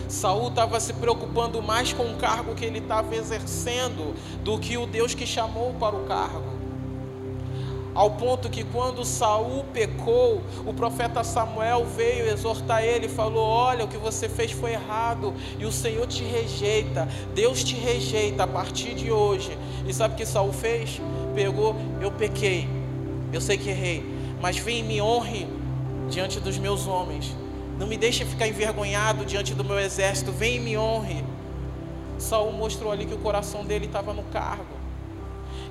Saul 0.07 0.49
estava 0.49 0.79
se 0.79 0.93
preocupando 0.93 1.61
mais 1.61 1.93
com 1.93 2.11
o 2.11 2.15
cargo 2.15 2.55
que 2.55 2.65
ele 2.65 2.79
estava 2.79 3.15
exercendo 3.15 4.15
do 4.43 4.57
que 4.57 4.77
o 4.77 4.87
Deus 4.87 5.13
que 5.13 5.25
chamou 5.25 5.73
para 5.73 5.95
o 5.95 6.05
cargo 6.05 6.54
ao 7.95 8.11
ponto 8.11 8.49
que 8.49 8.65
quando 8.65 9.05
Saul 9.05 9.63
pecou, 9.73 10.41
o 10.65 10.73
profeta 10.73 11.23
Samuel 11.23 11.85
veio 11.85 12.27
exortar 12.27 12.83
ele 12.83 13.05
e 13.05 13.09
falou: 13.09 13.47
"Olha, 13.47 13.85
o 13.85 13.87
que 13.87 13.97
você 13.97 14.27
fez 14.27 14.51
foi 14.51 14.73
errado 14.73 15.33
e 15.57 15.65
o 15.65 15.71
Senhor 15.71 16.05
te 16.05 16.21
rejeita. 16.21 17.07
Deus 17.33 17.63
te 17.63 17.73
rejeita 17.73 18.43
a 18.43 18.47
partir 18.47 18.93
de 18.93 19.09
hoje". 19.09 19.57
E 19.87 19.93
sabe 19.93 20.13
o 20.13 20.17
que 20.17 20.25
Saul 20.25 20.51
fez? 20.51 20.99
Pegou: 21.33 21.73
"Eu 22.01 22.11
pequei. 22.11 22.67
Eu 23.31 23.39
sei 23.39 23.57
que 23.57 23.69
errei, 23.69 24.03
mas 24.41 24.57
vem 24.57 24.79
e 24.79 24.83
me 24.83 25.01
honre 25.01 25.47
diante 26.09 26.39
dos 26.41 26.57
meus 26.57 26.85
homens. 26.85 27.33
Não 27.79 27.87
me 27.87 27.95
deixe 27.95 28.25
ficar 28.25 28.47
envergonhado 28.47 29.25
diante 29.25 29.53
do 29.53 29.63
meu 29.63 29.79
exército. 29.79 30.33
Vem 30.33 30.57
e 30.57 30.59
me 30.59 30.77
honre". 30.77 31.23
Saul 32.17 32.51
mostrou 32.51 32.91
ali 32.91 33.05
que 33.05 33.13
o 33.13 33.19
coração 33.19 33.63
dele 33.63 33.85
estava 33.85 34.13
no 34.13 34.23
cargo 34.23 34.74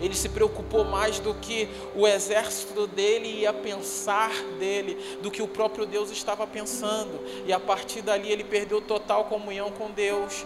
ele 0.01 0.15
se 0.15 0.29
preocupou 0.29 0.85
mais 0.85 1.19
do 1.19 1.35
que 1.35 1.69
o 1.95 2.07
exército 2.07 2.87
dele 2.87 3.41
ia 3.41 3.53
pensar 3.53 4.33
dele, 4.59 5.19
do 5.23 5.31
que 5.31 5.43
o 5.43 5.49
próprio 5.49 5.87
Deus 5.87 6.11
estava 6.11 6.47
pensando. 6.47 7.21
E 7.47 7.53
a 7.53 7.61
partir 7.61 8.03
dali 8.03 8.31
ele 8.31 8.45
perdeu 8.45 8.81
total 8.81 9.25
comunhão 9.25 9.71
com 9.71 9.91
Deus. 9.91 10.45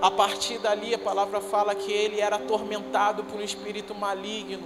A 0.00 0.10
partir 0.10 0.58
dali 0.58 0.94
a 0.94 0.98
palavra 0.98 1.40
fala 1.40 1.74
que 1.74 1.92
ele 1.92 2.20
era 2.20 2.36
atormentado 2.36 3.24
por 3.24 3.40
um 3.40 3.42
espírito 3.42 3.94
maligno. 3.94 4.64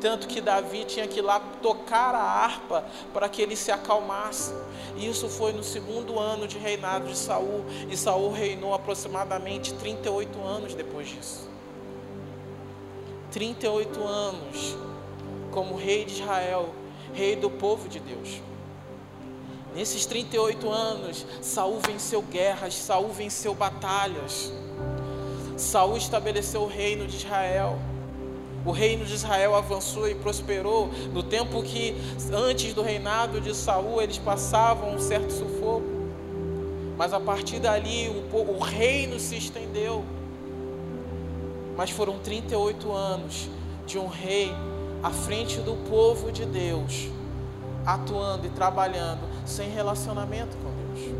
Tanto 0.00 0.28
que 0.28 0.40
Davi 0.40 0.84
tinha 0.84 1.06
que 1.06 1.20
ir 1.20 1.22
lá 1.22 1.40
tocar 1.62 2.14
a 2.14 2.20
harpa 2.20 2.84
para 3.12 3.26
que 3.28 3.40
ele 3.40 3.56
se 3.56 3.72
acalmasse. 3.72 4.52
E 4.96 5.08
isso 5.08 5.28
foi 5.28 5.52
no 5.52 5.64
segundo 5.64 6.18
ano 6.18 6.46
de 6.46 6.58
reinado 6.58 7.06
de 7.06 7.16
Saul. 7.16 7.64
E 7.88 7.96
Saul 7.96 8.30
reinou 8.30 8.74
aproximadamente 8.74 9.72
38 9.72 10.42
anos 10.42 10.74
depois 10.74 11.08
disso. 11.08 11.53
38 13.34 14.00
anos 14.00 14.76
como 15.50 15.74
rei 15.74 16.04
de 16.04 16.12
Israel, 16.12 16.72
rei 17.12 17.34
do 17.34 17.50
povo 17.50 17.88
de 17.88 17.98
Deus. 17.98 18.40
Nesses 19.74 20.06
38 20.06 20.70
anos, 20.70 21.26
Saul 21.42 21.80
venceu 21.84 22.22
guerras, 22.22 22.76
Saul 22.76 23.08
venceu 23.08 23.52
batalhas. 23.52 24.52
Saul 25.56 25.96
estabeleceu 25.96 26.62
o 26.62 26.68
reino 26.68 27.08
de 27.08 27.16
Israel. 27.16 27.76
O 28.64 28.70
reino 28.70 29.04
de 29.04 29.14
Israel 29.14 29.56
avançou 29.56 30.08
e 30.08 30.14
prosperou 30.14 30.88
no 31.12 31.24
tempo 31.24 31.60
que 31.64 31.96
antes 32.32 32.72
do 32.72 32.82
reinado 32.82 33.40
de 33.40 33.52
Saul 33.52 34.00
eles 34.00 34.16
passavam 34.16 34.94
um 34.94 35.00
certo 35.00 35.32
sufoco. 35.32 35.82
Mas 36.96 37.12
a 37.12 37.18
partir 37.18 37.58
dali 37.58 38.08
o, 38.08 38.36
o 38.36 38.60
reino 38.60 39.18
se 39.18 39.36
estendeu. 39.36 40.04
Mas 41.76 41.90
foram 41.90 42.18
38 42.18 42.92
anos 42.92 43.48
de 43.86 43.98
um 43.98 44.06
rei 44.06 44.52
à 45.02 45.10
frente 45.10 45.58
do 45.60 45.74
povo 45.88 46.32
de 46.32 46.44
Deus, 46.44 47.08
atuando 47.84 48.46
e 48.46 48.50
trabalhando 48.50 49.20
sem 49.44 49.70
relacionamento 49.70 50.56
com 50.58 50.70
Deus. 50.94 51.14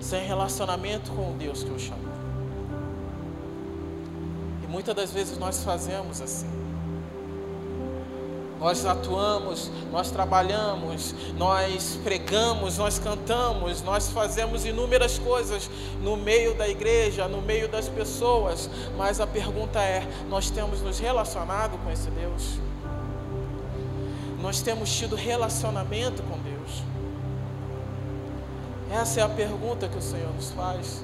Sem 0.00 0.26
relacionamento 0.26 1.10
com 1.12 1.32
o 1.32 1.34
Deus 1.34 1.64
que 1.64 1.70
o 1.70 1.78
chamou. 1.78 2.04
E 4.62 4.66
muitas 4.66 4.94
das 4.94 5.12
vezes 5.12 5.38
nós 5.38 5.62
fazemos 5.64 6.20
assim. 6.20 6.65
Nós 8.58 8.86
atuamos, 8.86 9.70
nós 9.92 10.10
trabalhamos, 10.10 11.14
nós 11.36 11.98
pregamos, 12.02 12.78
nós 12.78 12.98
cantamos, 12.98 13.82
nós 13.82 14.08
fazemos 14.08 14.64
inúmeras 14.64 15.18
coisas 15.18 15.70
no 16.02 16.16
meio 16.16 16.54
da 16.54 16.66
igreja, 16.66 17.28
no 17.28 17.42
meio 17.42 17.68
das 17.68 17.88
pessoas, 17.88 18.70
mas 18.96 19.20
a 19.20 19.26
pergunta 19.26 19.80
é: 19.80 20.06
nós 20.30 20.50
temos 20.50 20.80
nos 20.80 20.98
relacionado 20.98 21.76
com 21.84 21.90
esse 21.90 22.10
Deus? 22.10 22.58
Nós 24.40 24.62
temos 24.62 24.94
tido 24.94 25.16
relacionamento 25.16 26.22
com 26.22 26.38
Deus? 26.38 26.82
Essa 28.90 29.20
é 29.20 29.22
a 29.22 29.28
pergunta 29.28 29.88
que 29.88 29.98
o 29.98 30.02
Senhor 30.02 30.32
nos 30.32 30.50
faz 30.52 31.02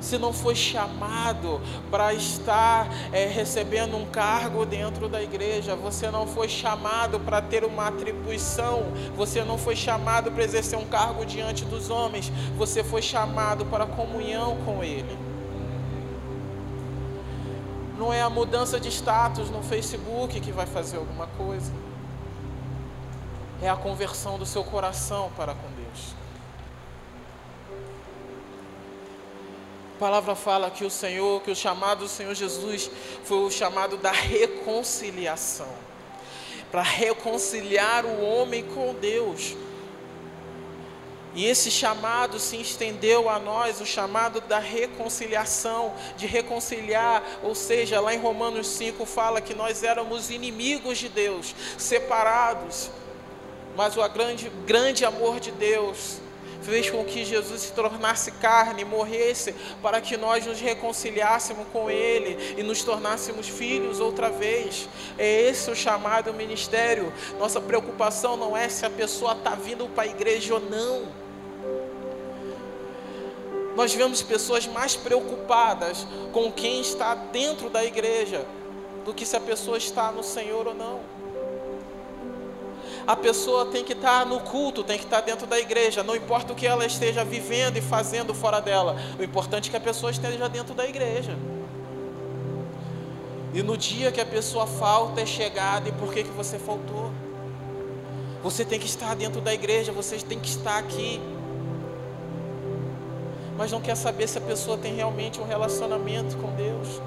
se 0.00 0.18
não 0.18 0.32
foi 0.32 0.54
chamado 0.54 1.60
para 1.90 2.14
estar 2.14 2.88
é, 3.12 3.26
recebendo 3.26 3.96
um 3.96 4.06
cargo 4.06 4.64
dentro 4.64 5.08
da 5.08 5.22
igreja, 5.22 5.74
você 5.74 6.10
não 6.10 6.26
foi 6.26 6.48
chamado 6.48 7.18
para 7.20 7.42
ter 7.42 7.64
uma 7.64 7.88
atribuição, 7.88 8.84
você 9.16 9.42
não 9.42 9.58
foi 9.58 9.74
chamado 9.76 10.30
para 10.30 10.44
exercer 10.44 10.78
um 10.78 10.86
cargo 10.86 11.24
diante 11.24 11.64
dos 11.64 11.90
homens, 11.90 12.32
você 12.56 12.84
foi 12.84 13.02
chamado 13.02 13.64
para 13.66 13.86
comunhão 13.86 14.56
com 14.64 14.82
Ele. 14.82 15.18
Não 17.98 18.12
é 18.12 18.22
a 18.22 18.30
mudança 18.30 18.78
de 18.78 18.88
status 18.88 19.50
no 19.50 19.60
Facebook 19.60 20.40
que 20.40 20.52
vai 20.52 20.66
fazer 20.66 20.98
alguma 20.98 21.26
coisa, 21.26 21.72
é 23.60 23.68
a 23.68 23.74
conversão 23.74 24.38
do 24.38 24.46
seu 24.46 24.62
coração 24.62 25.32
para 25.36 25.52
com 25.52 25.68
Deus. 25.76 26.14
A 29.98 30.06
palavra 30.08 30.36
fala 30.36 30.70
que 30.70 30.84
o 30.84 30.90
Senhor, 30.90 31.42
que 31.42 31.50
o 31.50 31.56
chamado 31.56 32.04
do 32.04 32.08
Senhor 32.08 32.32
Jesus 32.32 32.88
foi 33.24 33.38
o 33.38 33.50
chamado 33.50 33.96
da 33.96 34.12
reconciliação. 34.12 35.66
para 36.70 36.82
reconciliar 36.82 38.06
o 38.06 38.22
homem 38.22 38.62
com 38.62 38.94
Deus. 38.94 39.56
E 41.34 41.46
esse 41.46 41.68
chamado 41.68 42.38
se 42.38 42.60
estendeu 42.60 43.28
a 43.28 43.40
nós, 43.40 43.80
o 43.80 43.86
chamado 43.86 44.40
da 44.42 44.60
reconciliação, 44.60 45.92
de 46.16 46.26
reconciliar, 46.26 47.24
ou 47.42 47.56
seja, 47.56 48.00
lá 48.00 48.14
em 48.14 48.20
Romanos 48.20 48.68
5 48.68 49.04
fala 49.04 49.40
que 49.40 49.54
nós 49.54 49.82
éramos 49.82 50.30
inimigos 50.30 50.98
de 50.98 51.08
Deus, 51.08 51.56
separados, 51.76 52.88
mas 53.74 53.96
o 53.96 54.08
grande, 54.10 54.48
grande 54.64 55.04
amor 55.04 55.40
de 55.40 55.50
Deus 55.50 56.20
fez 56.62 56.90
com 56.90 57.04
que 57.04 57.24
Jesus 57.24 57.62
se 57.62 57.72
tornasse 57.72 58.32
carne, 58.32 58.84
morresse, 58.84 59.54
para 59.82 60.00
que 60.00 60.16
nós 60.16 60.46
nos 60.46 60.60
reconciliássemos 60.60 61.66
com 61.72 61.90
Ele 61.90 62.56
e 62.58 62.62
nos 62.62 62.82
tornássemos 62.82 63.48
filhos 63.48 64.00
outra 64.00 64.30
vez. 64.30 64.88
É 65.18 65.48
esse 65.48 65.70
o 65.70 65.76
chamado 65.76 66.32
ministério. 66.32 67.12
Nossa 67.38 67.60
preocupação 67.60 68.36
não 68.36 68.56
é 68.56 68.68
se 68.68 68.84
a 68.84 68.90
pessoa 68.90 69.32
está 69.32 69.54
vindo 69.54 69.88
para 69.88 70.04
a 70.04 70.06
igreja 70.06 70.54
ou 70.54 70.60
não. 70.60 71.28
Nós 73.74 73.94
vemos 73.94 74.22
pessoas 74.22 74.66
mais 74.66 74.96
preocupadas 74.96 76.06
com 76.32 76.50
quem 76.50 76.80
está 76.80 77.14
dentro 77.14 77.70
da 77.70 77.84
igreja 77.84 78.44
do 79.04 79.14
que 79.14 79.24
se 79.24 79.36
a 79.36 79.40
pessoa 79.40 79.78
está 79.78 80.10
no 80.10 80.24
Senhor 80.24 80.66
ou 80.66 80.74
não 80.74 81.17
a 83.08 83.16
pessoa 83.16 83.64
tem 83.64 83.82
que 83.82 83.94
estar 83.94 84.26
no 84.26 84.38
culto, 84.38 84.84
tem 84.84 84.98
que 84.98 85.04
estar 85.04 85.22
dentro 85.22 85.46
da 85.46 85.58
igreja, 85.58 86.02
não 86.02 86.14
importa 86.14 86.52
o 86.52 86.54
que 86.54 86.66
ela 86.66 86.84
esteja 86.84 87.24
vivendo 87.24 87.78
e 87.78 87.80
fazendo 87.80 88.34
fora 88.34 88.60
dela, 88.60 88.96
o 89.18 89.22
importante 89.22 89.68
é 89.68 89.70
que 89.70 89.76
a 89.78 89.80
pessoa 89.80 90.12
esteja 90.12 90.46
dentro 90.46 90.74
da 90.74 90.86
igreja. 90.86 91.34
E 93.54 93.62
no 93.62 93.78
dia 93.78 94.12
que 94.12 94.20
a 94.20 94.26
pessoa 94.26 94.66
falta 94.66 95.22
é 95.22 95.26
chegada, 95.26 95.88
e 95.88 95.92
por 95.92 96.12
que, 96.12 96.22
que 96.22 96.30
você 96.32 96.58
faltou? 96.58 97.10
Você 98.42 98.62
tem 98.62 98.78
que 98.78 98.84
estar 98.84 99.16
dentro 99.16 99.40
da 99.40 99.54
igreja, 99.54 99.90
você 99.90 100.18
tem 100.18 100.38
que 100.38 100.50
estar 100.50 100.76
aqui. 100.76 101.18
Mas 103.56 103.72
não 103.72 103.80
quer 103.80 103.96
saber 103.96 104.28
se 104.28 104.36
a 104.36 104.42
pessoa 104.42 104.76
tem 104.76 104.94
realmente 104.94 105.40
um 105.40 105.46
relacionamento 105.46 106.36
com 106.36 106.54
Deus 106.54 107.00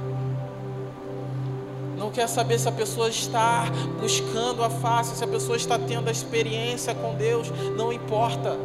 não 2.02 2.10
quer 2.10 2.28
saber 2.28 2.58
se 2.58 2.68
a 2.68 2.72
pessoa 2.72 3.10
está 3.10 3.66
buscando 4.00 4.64
a 4.64 4.72
face, 4.72 5.16
se 5.16 5.24
a 5.24 5.28
pessoa 5.28 5.56
está 5.56 5.78
tendo 5.78 6.08
a 6.08 6.12
experiência 6.12 6.96
com 6.96 7.14
Deus, 7.14 7.52
não 7.78 7.94
importa. 7.94 8.58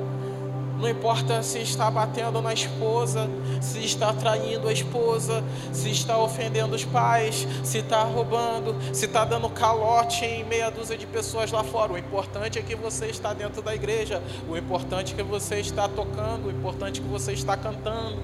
Não 0.81 0.89
importa 0.89 1.43
se 1.43 1.59
está 1.59 1.91
batendo 1.91 2.41
na 2.41 2.55
esposa, 2.55 3.29
se 3.61 3.85
está 3.85 4.15
traindo 4.15 4.69
a 4.69 4.73
esposa, 4.73 5.45
se 5.71 5.91
está 5.91 6.17
ofendendo 6.19 6.75
os 6.75 6.85
pais, 6.87 7.47
se 7.63 7.79
está 7.79 8.03
roubando, 8.05 8.75
se 8.95 9.05
está 9.05 9.23
dando 9.27 9.51
calote 9.51 10.25
em 10.25 10.43
meia 10.45 10.71
dúzia 10.71 10.97
de 10.97 11.07
pessoas 11.07 11.53
lá 11.53 11.63
fora. 11.63 11.93
O 11.93 11.99
importante 11.99 12.59
é 12.59 12.63
que 12.63 12.75
você 12.75 13.07
está 13.07 13.35
dentro 13.35 13.61
da 13.61 13.75
igreja, 13.75 14.23
o 14.49 14.57
importante 14.57 15.13
é 15.13 15.17
que 15.17 15.23
você 15.23 15.61
está 15.61 15.87
tocando, 15.87 16.47
o 16.47 16.51
importante 16.51 17.01
é 17.01 17.03
que 17.03 17.09
você 17.09 17.33
está 17.33 17.55
cantando. 17.55 18.19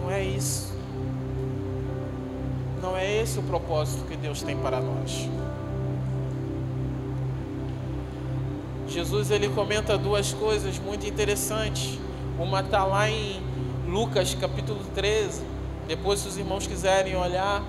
Não 0.00 0.10
é 0.10 0.24
isso. 0.24 0.69
Não 2.80 2.96
é 2.96 3.20
esse 3.20 3.38
o 3.38 3.42
propósito 3.42 4.04
que 4.06 4.16
Deus 4.16 4.42
tem 4.42 4.56
para 4.56 4.80
nós. 4.80 5.28
Jesus 8.88 9.30
ele 9.30 9.48
comenta 9.50 9.98
duas 9.98 10.32
coisas 10.32 10.78
muito 10.78 11.06
interessantes. 11.06 11.98
Uma 12.38 12.60
está 12.60 12.84
lá 12.84 13.08
em 13.08 13.42
Lucas 13.86 14.34
capítulo 14.34 14.80
13. 14.94 15.42
Depois, 15.86 16.20
se 16.20 16.28
os 16.28 16.38
irmãos 16.38 16.66
quiserem 16.66 17.16
olhar, 17.16 17.62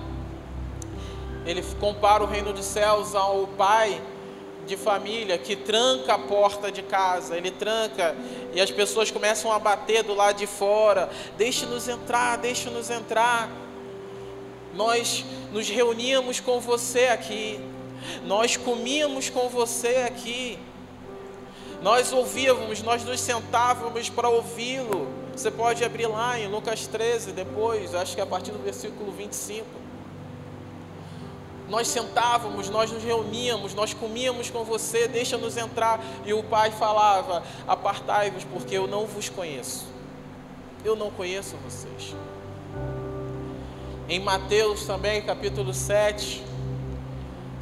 ele 1.44 1.62
compara 1.78 2.22
o 2.24 2.26
reino 2.26 2.52
dos 2.52 2.64
céus 2.64 3.14
ao 3.14 3.46
pai 3.48 4.00
de 4.66 4.76
família 4.76 5.36
que 5.36 5.56
tranca 5.56 6.14
a 6.14 6.18
porta 6.18 6.70
de 6.70 6.82
casa, 6.82 7.36
ele 7.36 7.50
tranca 7.50 8.14
e 8.54 8.60
as 8.60 8.70
pessoas 8.70 9.10
começam 9.10 9.52
a 9.52 9.58
bater 9.58 10.02
do 10.04 10.14
lado 10.14 10.38
de 10.38 10.46
fora: 10.46 11.10
deixe-nos 11.36 11.88
entrar, 11.88 12.38
deixe-nos 12.38 12.88
entrar 12.88 13.50
nós 14.74 15.24
nos 15.52 15.68
reuníamos 15.68 16.40
com 16.40 16.60
você 16.60 17.06
aqui, 17.06 17.60
nós 18.24 18.56
comíamos 18.56 19.30
com 19.30 19.48
você 19.48 20.04
aqui, 20.06 20.58
nós 21.82 22.12
ouvíamos, 22.12 22.80
nós 22.82 23.04
nos 23.04 23.20
sentávamos 23.20 24.08
para 24.08 24.28
ouvi-lo. 24.28 25.08
Você 25.34 25.50
pode 25.50 25.84
abrir 25.84 26.06
lá 26.06 26.38
em 26.38 26.46
Lucas 26.46 26.86
13, 26.86 27.32
depois, 27.32 27.94
acho 27.94 28.14
que 28.14 28.20
é 28.20 28.24
a 28.24 28.26
partir 28.26 28.52
do 28.52 28.58
versículo 28.58 29.10
25. 29.10 29.66
Nós 31.68 31.88
sentávamos, 31.88 32.68
nós 32.68 32.92
nos 32.92 33.02
reuníamos, 33.02 33.74
nós 33.74 33.94
comíamos 33.94 34.50
com 34.50 34.62
você, 34.62 35.08
deixa-nos 35.08 35.56
entrar. 35.56 36.00
E 36.24 36.32
o 36.32 36.42
pai 36.42 36.70
falava: 36.70 37.42
Apartai-vos, 37.66 38.44
porque 38.44 38.76
eu 38.76 38.86
não 38.86 39.06
vos 39.06 39.28
conheço. 39.28 39.86
Eu 40.84 40.94
não 40.94 41.10
conheço 41.10 41.56
vocês. 41.64 42.14
Em 44.12 44.20
Mateus 44.20 44.84
também, 44.84 45.22
capítulo 45.22 45.72
7, 45.72 46.44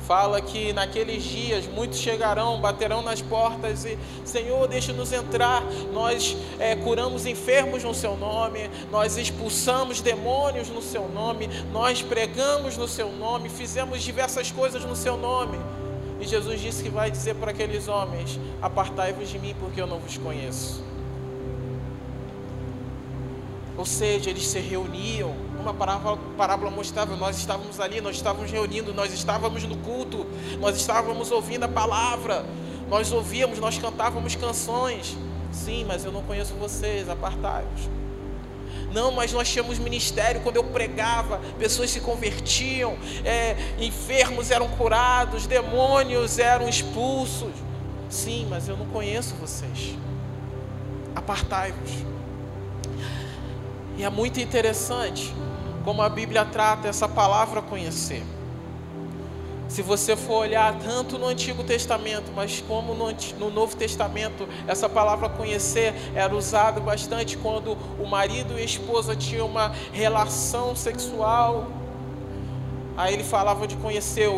fala 0.04 0.40
que 0.40 0.72
naqueles 0.72 1.22
dias 1.22 1.64
muitos 1.68 2.00
chegarão, 2.00 2.60
baterão 2.60 3.02
nas 3.02 3.22
portas 3.22 3.84
e 3.84 3.96
Senhor, 4.24 4.66
deixe-nos 4.66 5.12
entrar. 5.12 5.62
Nós 5.92 6.36
é, 6.58 6.74
curamos 6.74 7.24
enfermos 7.24 7.84
no 7.84 7.94
Seu 7.94 8.16
nome, 8.16 8.68
nós 8.90 9.16
expulsamos 9.16 10.00
demônios 10.00 10.68
no 10.68 10.82
Seu 10.82 11.08
nome, 11.08 11.48
nós 11.72 12.02
pregamos 12.02 12.76
no 12.76 12.88
Seu 12.88 13.12
nome, 13.12 13.48
fizemos 13.48 14.02
diversas 14.02 14.50
coisas 14.50 14.84
no 14.84 14.96
Seu 14.96 15.16
nome. 15.16 15.56
E 16.20 16.26
Jesus 16.26 16.60
disse 16.60 16.82
que 16.82 16.88
vai 16.90 17.12
dizer 17.12 17.36
para 17.36 17.52
aqueles 17.52 17.86
homens: 17.86 18.40
Apartai-vos 18.60 19.28
de 19.28 19.38
mim, 19.38 19.54
porque 19.60 19.80
eu 19.80 19.86
não 19.86 20.00
vos 20.00 20.18
conheço. 20.18 20.82
Ou 23.80 23.86
seja, 23.86 24.28
eles 24.28 24.46
se 24.46 24.58
reuniam 24.58 25.34
uma 25.58 25.72
parábola, 25.72 26.18
parábola 26.36 26.70
mostrava, 26.70 27.16
nós 27.16 27.38
estávamos 27.38 27.80
ali, 27.80 27.98
nós 28.02 28.16
estávamos 28.16 28.50
reunindo, 28.50 28.92
nós 28.92 29.10
estávamos 29.10 29.64
no 29.64 29.74
culto, 29.78 30.26
nós 30.58 30.76
estávamos 30.76 31.30
ouvindo 31.30 31.64
a 31.64 31.68
palavra, 31.68 32.44
nós 32.90 33.10
ouvíamos, 33.10 33.58
nós 33.58 33.78
cantávamos 33.78 34.36
canções. 34.36 35.16
Sim, 35.50 35.86
mas 35.88 36.04
eu 36.04 36.12
não 36.12 36.22
conheço 36.24 36.52
vocês, 36.56 37.08
apartai-vos. 37.08 37.88
Não, 38.92 39.12
mas 39.12 39.32
nós 39.32 39.48
tínhamos 39.48 39.78
ministério 39.78 40.42
quando 40.42 40.56
eu 40.56 40.64
pregava, 40.64 41.40
pessoas 41.58 41.88
se 41.88 42.00
convertiam, 42.00 42.98
é, 43.24 43.56
enfermos 43.78 44.50
eram 44.50 44.68
curados, 44.68 45.46
demônios 45.46 46.38
eram 46.38 46.68
expulsos. 46.68 47.54
Sim, 48.10 48.46
mas 48.50 48.68
eu 48.68 48.76
não 48.76 48.84
conheço 48.88 49.34
vocês. 49.36 49.96
Apartai-vos. 51.16 52.09
E 54.00 54.02
é 54.02 54.08
muito 54.08 54.40
interessante 54.40 55.30
como 55.84 56.00
a 56.00 56.08
Bíblia 56.08 56.42
trata 56.42 56.88
essa 56.88 57.06
palavra 57.06 57.60
conhecer. 57.60 58.22
Se 59.68 59.82
você 59.82 60.16
for 60.16 60.36
olhar 60.36 60.74
tanto 60.78 61.18
no 61.18 61.26
Antigo 61.26 61.62
Testamento, 61.62 62.32
mas 62.34 62.62
como 62.66 62.94
no, 62.94 63.12
no, 63.38 63.50
Novo 63.50 63.76
Testamento, 63.76 64.48
essa 64.66 64.88
palavra 64.88 65.28
conhecer 65.28 65.92
era 66.14 66.34
usada 66.34 66.80
bastante 66.80 67.36
quando 67.36 67.76
o 68.02 68.06
marido 68.06 68.58
e 68.58 68.62
a 68.62 68.64
esposa 68.64 69.14
tinham 69.14 69.46
uma 69.46 69.70
relação 69.92 70.74
sexual. 70.74 71.66
Aí 72.96 73.12
ele 73.12 73.22
falava 73.22 73.66
de 73.66 73.76
conhecer. 73.76 74.30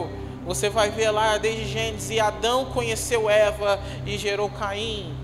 Você 0.44 0.68
vai 0.68 0.90
ver 0.90 1.12
lá 1.12 1.38
desde 1.38 1.66
Gênesis, 1.66 2.10
e 2.10 2.18
Adão 2.18 2.64
conheceu 2.64 3.30
Eva 3.30 3.78
e 4.04 4.18
gerou 4.18 4.50
Caim. 4.50 5.14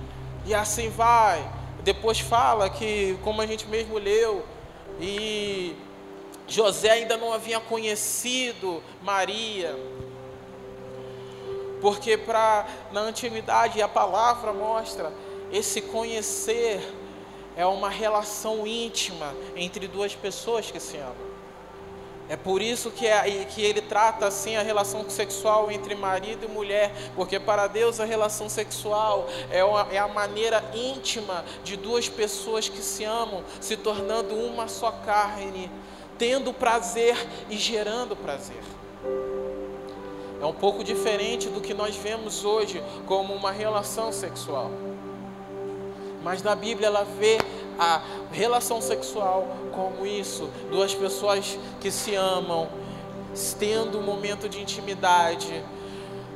E 0.47 0.55
assim 0.55 0.91
vai. 0.91 1.58
Depois 1.89 2.21
fala 2.21 2.69
que, 2.69 3.19
como 3.25 3.41
a 3.41 3.47
gente 3.47 3.67
mesmo 3.67 3.97
leu, 3.97 4.45
e 5.01 5.75
José 6.47 6.91
ainda 6.91 7.17
não 7.17 7.33
havia 7.33 7.59
conhecido 7.61 8.83
Maria, 9.01 9.75
porque 11.81 12.19
para 12.19 12.67
na 12.93 13.01
antiguidade 13.01 13.81
a 13.81 13.89
palavra 13.89 14.53
mostra 14.53 15.11
esse 15.51 15.81
conhecer 15.81 16.79
é 17.57 17.65
uma 17.65 17.89
relação 17.89 18.67
íntima 18.67 19.35
entre 19.57 19.89
duas 19.89 20.15
pessoas 20.15 20.71
que 20.71 20.79
se 20.79 20.99
amam. 20.99 21.28
É 22.29 22.37
por 22.37 22.61
isso 22.61 22.91
que, 22.91 23.07
é, 23.07 23.45
que 23.47 23.63
ele 23.63 23.81
trata 23.81 24.27
assim 24.27 24.57
a 24.57 24.63
relação 24.63 25.09
sexual 25.09 25.71
entre 25.71 25.95
marido 25.95 26.45
e 26.45 26.49
mulher, 26.49 26.93
porque 27.17 27.41
para 27.41 27.67
Deus 27.67 28.01
a 28.01 28.05
relação 28.05 28.49
sexual 28.49 29.27
é, 29.51 29.65
uma, 29.65 29.89
é 29.91 29.99
a 29.99 30.09
maneira 30.09 30.63
íntima 30.75 31.45
de 31.65 31.77
duas 31.77 32.09
pessoas 32.09 32.69
que 32.69 32.83
se 32.83 33.03
amam, 33.05 33.43
se 33.61 33.77
tornando 33.77 34.35
uma 34.35 34.69
só 34.69 34.91
carne 34.91 35.71
tendo 36.19 36.53
prazer 36.53 37.17
e 37.49 37.57
gerando 37.57 38.17
prazer. 38.17 38.61
É 40.41 40.45
um 40.45 40.53
pouco 40.53 40.85
diferente 40.85 41.49
do 41.49 41.61
que 41.61 41.73
nós 41.73 41.97
vemos 41.97 42.45
hoje 42.45 42.83
como 43.07 43.33
uma 43.35 43.53
relação 43.53 44.13
sexual. 44.13 44.71
Mas 46.23 46.43
na 46.43 46.55
Bíblia 46.55 46.89
ela 46.89 47.05
vê 47.05 47.39
a 47.79 48.03
relação 48.33 48.81
sexual 48.81 49.47
como 49.73 50.05
isso, 50.05 50.51
duas 50.71 50.95
pessoas 50.95 51.59
que 51.81 51.91
se 51.91 52.15
amam 52.15 52.69
tendo 53.59 53.99
um 53.99 54.03
momento 54.03 54.49
de 54.49 54.61
intimidade, 54.61 55.63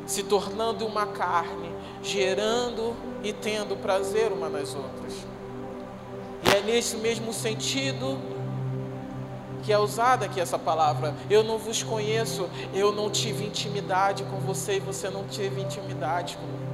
se 0.07 0.23
tornando 0.23 0.87
uma 0.87 1.07
carne, 1.07 1.71
gerando 2.03 2.95
e 3.23 3.33
tendo 3.33 3.77
prazer 3.77 4.31
uma 4.33 4.49
nas 4.49 4.75
outras. 4.75 5.15
E 6.45 6.57
é 6.57 6.61
nesse 6.61 6.97
mesmo 6.97 7.33
sentido 7.33 8.19
que 9.63 9.73
é 9.73 9.79
usada 9.79 10.27
aqui 10.27 10.41
essa 10.41 10.59
palavra. 10.59 11.15
Eu 11.31 11.43
não 11.43 11.57
vos 11.57 11.83
conheço, 11.83 12.49
eu 12.75 12.93
não 12.93 13.11
tive 13.11 13.45
intimidade 13.45 14.25
com 14.25 14.39
você 14.39 14.77
e 14.77 14.81
você 14.81 15.09
não 15.09 15.25
teve 15.25 15.61
intimidade 15.61 16.37
comigo. 16.37 16.72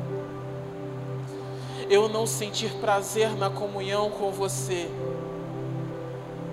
Eu 1.91 2.09
não 2.09 2.27
sentir 2.27 2.71
prazer 2.81 3.31
na 3.37 3.49
comunhão 3.49 4.11
com 4.11 4.31
você. 4.31 4.91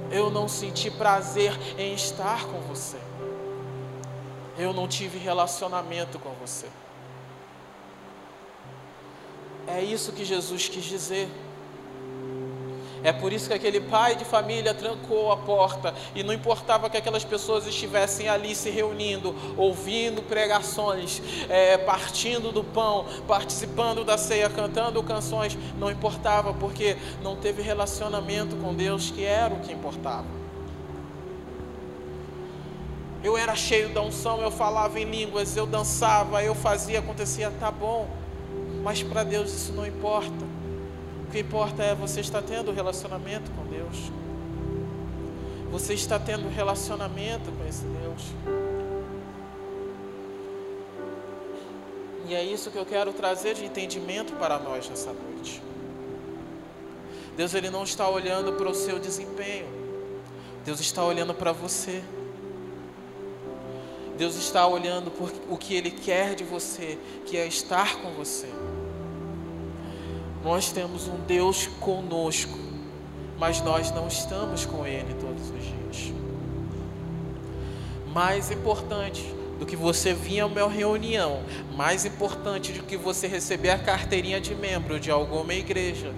Eu 0.09 0.29
não 0.29 0.47
senti 0.47 0.89
prazer 0.89 1.51
em 1.77 1.93
estar 1.93 2.45
com 2.45 2.61
você. 2.61 2.97
Eu 4.57 4.71
não 4.71 4.87
tive 4.87 5.17
relacionamento 5.17 6.17
com 6.19 6.31
você. 6.33 6.67
É 9.67 9.81
isso 9.81 10.13
que 10.13 10.23
Jesus 10.23 10.69
quis 10.69 10.85
dizer. 10.85 11.29
É 13.05 13.13
por 13.13 13.31
isso 13.31 13.47
que 13.47 13.53
aquele 13.53 13.79
pai 13.79 14.15
de 14.15 14.25
família 14.25 14.73
trancou 14.73 15.31
a 15.31 15.37
porta 15.37 15.93
e 16.15 16.23
não 16.23 16.33
importava 16.33 16.89
que 16.89 16.97
aquelas 16.97 17.23
pessoas 17.23 17.67
estivessem 17.67 18.27
ali 18.27 18.55
se 18.55 18.71
reunindo, 18.71 19.35
ouvindo 19.55 20.23
pregações, 20.23 21.21
é, 21.47 21.77
partindo 21.77 22.51
do 22.51 22.63
pão, 22.63 23.05
participando 23.27 24.03
da 24.03 24.17
ceia, 24.17 24.49
cantando 24.49 25.03
canções, 25.03 25.55
não 25.77 25.91
importava 25.91 26.51
porque 26.55 26.97
não 27.21 27.35
teve 27.35 27.61
relacionamento 27.61 28.55
com 28.55 28.73
Deus, 28.73 29.11
que 29.11 29.23
era 29.23 29.53
o 29.53 29.59
que 29.59 29.71
importava. 29.71 30.25
Eu 33.23 33.37
era 33.37 33.55
cheio 33.55 33.89
da 33.89 34.01
unção, 34.01 34.41
eu 34.41 34.49
falava 34.49 34.99
em 34.99 35.05
línguas, 35.05 35.55
eu 35.55 35.67
dançava, 35.67 36.43
eu 36.43 36.55
fazia, 36.55 36.97
acontecia, 36.97 37.51
tá 37.59 37.69
bom, 37.69 38.09
mas 38.81 39.03
para 39.03 39.23
Deus 39.23 39.53
isso 39.53 39.73
não 39.73 39.85
importa 39.85 40.54
que 41.35 41.41
importa 41.41 41.83
é 41.83 41.93
você 41.93 42.21
estar 42.21 42.41
tendo 42.41 42.71
relacionamento 42.71 43.51
com 43.51 43.65
Deus. 43.65 44.09
Você 45.69 45.93
está 45.93 46.17
tendo 46.17 46.47
relacionamento 46.47 47.51
com 47.51 47.67
esse 47.67 47.83
Deus. 47.83 48.21
E 52.25 52.33
é 52.33 52.41
isso 52.41 52.71
que 52.71 52.77
eu 52.77 52.85
quero 52.85 53.11
trazer 53.11 53.53
de 53.53 53.65
entendimento 53.65 54.31
para 54.37 54.57
nós 54.57 54.87
nessa 54.87 55.11
noite. 55.11 55.61
Deus 57.35 57.53
ele 57.53 57.69
não 57.69 57.83
está 57.83 58.07
olhando 58.07 58.53
para 58.53 58.69
o 58.69 58.73
seu 58.73 58.97
desempenho. 58.97 59.67
Deus 60.63 60.79
está 60.79 61.03
olhando 61.03 61.33
para 61.33 61.51
você. 61.51 62.01
Deus 64.17 64.37
está 64.37 64.65
olhando 64.65 65.11
por 65.11 65.33
o 65.49 65.57
que 65.57 65.75
ele 65.75 65.91
quer 65.91 66.33
de 66.33 66.45
você, 66.45 66.97
que 67.25 67.35
é 67.35 67.45
estar 67.45 67.97
com 67.97 68.11
você. 68.11 68.47
Nós 70.45 70.71
temos 70.71 71.07
um 71.07 71.17
Deus 71.25 71.65
conosco, 71.79 72.55
mas 73.39 73.61
nós 73.61 73.89
não 73.89 74.07
estamos 74.07 74.63
com 74.63 74.85
Ele 74.85 75.15
todos 75.15 75.49
os 75.49 75.63
dias. 75.63 76.13
Mais 78.13 78.51
importante 78.51 79.25
do 79.57 79.65
que 79.65 79.75
você 79.75 80.13
vir 80.13 80.41
a 80.41 80.45
uma 80.45 80.69
reunião, 80.69 81.41
mais 81.75 82.05
importante 82.05 82.73
do 82.73 82.83
que 82.83 82.95
você 82.95 83.25
receber 83.25 83.71
a 83.71 83.79
carteirinha 83.79 84.39
de 84.39 84.53
membro 84.53 84.99
de 84.99 85.09
alguma 85.09 85.51
igreja, 85.51 86.13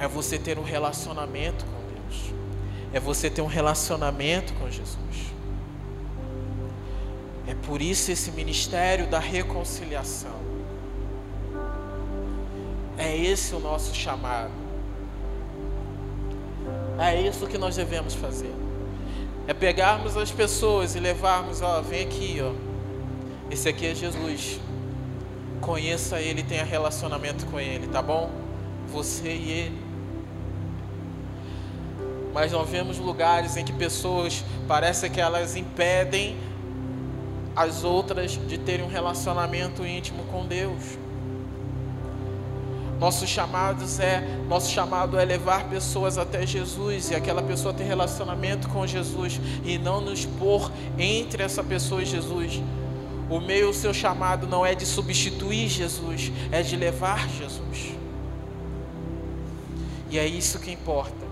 é 0.00 0.08
você 0.08 0.38
ter 0.38 0.58
um 0.58 0.64
relacionamento 0.64 1.66
com 1.66 1.82
Deus, 1.92 2.32
é 2.90 2.98
você 2.98 3.28
ter 3.28 3.42
um 3.42 3.46
relacionamento 3.46 4.54
com 4.54 4.70
Jesus. 4.70 4.96
É 7.46 7.54
por 7.66 7.82
isso 7.82 8.10
esse 8.10 8.30
ministério 8.30 9.06
da 9.08 9.18
reconciliação. 9.18 10.53
É 12.96 13.16
esse 13.16 13.54
o 13.54 13.60
nosso 13.60 13.94
chamado. 13.94 14.50
É 16.98 17.20
isso 17.20 17.46
que 17.46 17.58
nós 17.58 17.76
devemos 17.76 18.14
fazer. 18.14 18.54
É 19.46 19.52
pegarmos 19.52 20.16
as 20.16 20.30
pessoas 20.30 20.94
e 20.94 21.00
levarmos, 21.00 21.60
ó, 21.60 21.82
vem 21.82 22.04
aqui, 22.04 22.38
ó. 22.40 22.52
Esse 23.50 23.68
aqui 23.68 23.86
é 23.86 23.94
Jesus. 23.94 24.60
Conheça 25.60 26.20
ele, 26.20 26.42
tenha 26.42 26.64
relacionamento 26.64 27.46
com 27.46 27.58
ele, 27.58 27.86
tá 27.88 28.00
bom? 28.00 28.30
Você 28.88 29.28
e 29.28 29.50
ele. 29.50 29.84
Mas 32.32 32.52
nós 32.52 32.68
vemos 32.68 32.98
lugares 32.98 33.56
em 33.56 33.64
que 33.64 33.72
pessoas 33.72 34.44
parece 34.66 35.08
que 35.10 35.20
elas 35.20 35.56
impedem 35.56 36.36
as 37.54 37.84
outras 37.84 38.32
de 38.32 38.58
terem 38.58 38.84
um 38.84 38.88
relacionamento 38.88 39.86
íntimo 39.86 40.24
com 40.24 40.44
Deus. 40.46 40.98
Nossos 42.98 43.28
chamados 43.28 43.98
é, 43.98 44.20
nosso 44.48 44.70
chamado 44.70 45.18
é 45.18 45.24
levar 45.24 45.68
pessoas 45.68 46.16
até 46.16 46.46
Jesus 46.46 47.10
e 47.10 47.14
aquela 47.14 47.42
pessoa 47.42 47.74
ter 47.74 47.84
relacionamento 47.84 48.68
com 48.68 48.86
Jesus 48.86 49.40
e 49.64 49.78
não 49.78 50.00
nos 50.00 50.24
pôr 50.24 50.70
entre 50.98 51.42
essa 51.42 51.62
pessoa 51.62 52.02
e 52.02 52.06
Jesus. 52.06 52.62
O 53.28 53.40
meu, 53.40 53.70
o 53.70 53.74
seu 53.74 53.92
chamado 53.92 54.46
não 54.46 54.64
é 54.64 54.74
de 54.74 54.86
substituir 54.86 55.68
Jesus, 55.68 56.30
é 56.52 56.62
de 56.62 56.76
levar 56.76 57.28
Jesus. 57.28 57.94
E 60.10 60.18
é 60.18 60.26
isso 60.26 60.58
que 60.58 60.70
importa. 60.70 61.23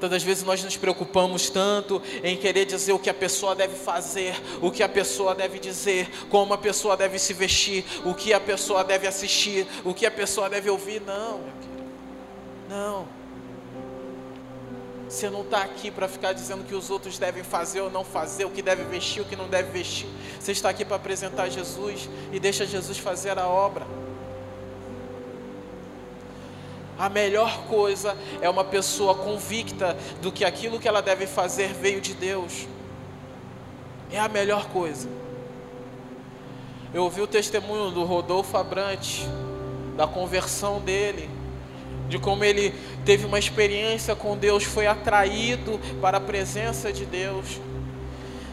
Tantas 0.00 0.22
vezes 0.22 0.44
nós 0.44 0.62
nos 0.62 0.76
preocupamos 0.76 1.50
tanto 1.50 2.00
em 2.22 2.36
querer 2.36 2.64
dizer 2.64 2.92
o 2.92 2.98
que 2.98 3.10
a 3.10 3.14
pessoa 3.14 3.54
deve 3.54 3.74
fazer, 3.74 4.34
o 4.62 4.70
que 4.70 4.82
a 4.82 4.88
pessoa 4.88 5.34
deve 5.34 5.58
dizer, 5.58 6.08
como 6.28 6.54
a 6.54 6.58
pessoa 6.58 6.96
deve 6.96 7.18
se 7.18 7.32
vestir, 7.32 7.84
o 8.04 8.14
que 8.14 8.32
a 8.32 8.40
pessoa 8.40 8.84
deve 8.84 9.06
assistir, 9.06 9.66
o 9.84 9.92
que 9.92 10.06
a 10.06 10.10
pessoa 10.10 10.48
deve 10.48 10.70
ouvir. 10.70 11.02
Não. 11.02 11.40
Não. 12.68 13.18
Você 15.08 15.30
não 15.30 15.40
está 15.40 15.62
aqui 15.62 15.90
para 15.90 16.06
ficar 16.06 16.34
dizendo 16.34 16.64
que 16.64 16.74
os 16.74 16.90
outros 16.90 17.18
devem 17.18 17.42
fazer 17.42 17.80
ou 17.80 17.90
não 17.90 18.04
fazer, 18.04 18.44
o 18.44 18.50
que 18.50 18.60
deve 18.60 18.84
vestir, 18.84 19.22
o 19.22 19.24
que 19.24 19.34
não 19.34 19.48
deve 19.48 19.70
vestir. 19.70 20.08
Você 20.38 20.52
está 20.52 20.68
aqui 20.68 20.84
para 20.84 20.96
apresentar 20.96 21.48
Jesus 21.48 22.08
e 22.30 22.38
deixa 22.38 22.66
Jesus 22.66 22.98
fazer 22.98 23.38
a 23.38 23.48
obra. 23.48 23.86
A 26.98 27.08
melhor 27.08 27.64
coisa 27.68 28.16
é 28.40 28.50
uma 28.50 28.64
pessoa 28.64 29.14
convicta 29.14 29.96
do 30.20 30.32
que 30.32 30.44
aquilo 30.44 30.80
que 30.80 30.88
ela 30.88 31.00
deve 31.00 31.26
fazer 31.26 31.72
veio 31.72 32.00
de 32.00 32.12
Deus. 32.12 32.66
É 34.10 34.18
a 34.18 34.28
melhor 34.28 34.66
coisa. 34.70 35.08
Eu 36.92 37.04
ouvi 37.04 37.20
o 37.20 37.26
testemunho 37.26 37.90
do 37.90 38.02
Rodolfo 38.02 38.56
Abrante, 38.56 39.28
da 39.96 40.06
conversão 40.06 40.80
dele, 40.80 41.30
de 42.08 42.18
como 42.18 42.42
ele 42.42 42.74
teve 43.04 43.26
uma 43.26 43.38
experiência 43.38 44.16
com 44.16 44.36
Deus, 44.36 44.64
foi 44.64 44.86
atraído 44.86 45.78
para 46.00 46.16
a 46.16 46.20
presença 46.20 46.92
de 46.92 47.04
Deus. 47.04 47.60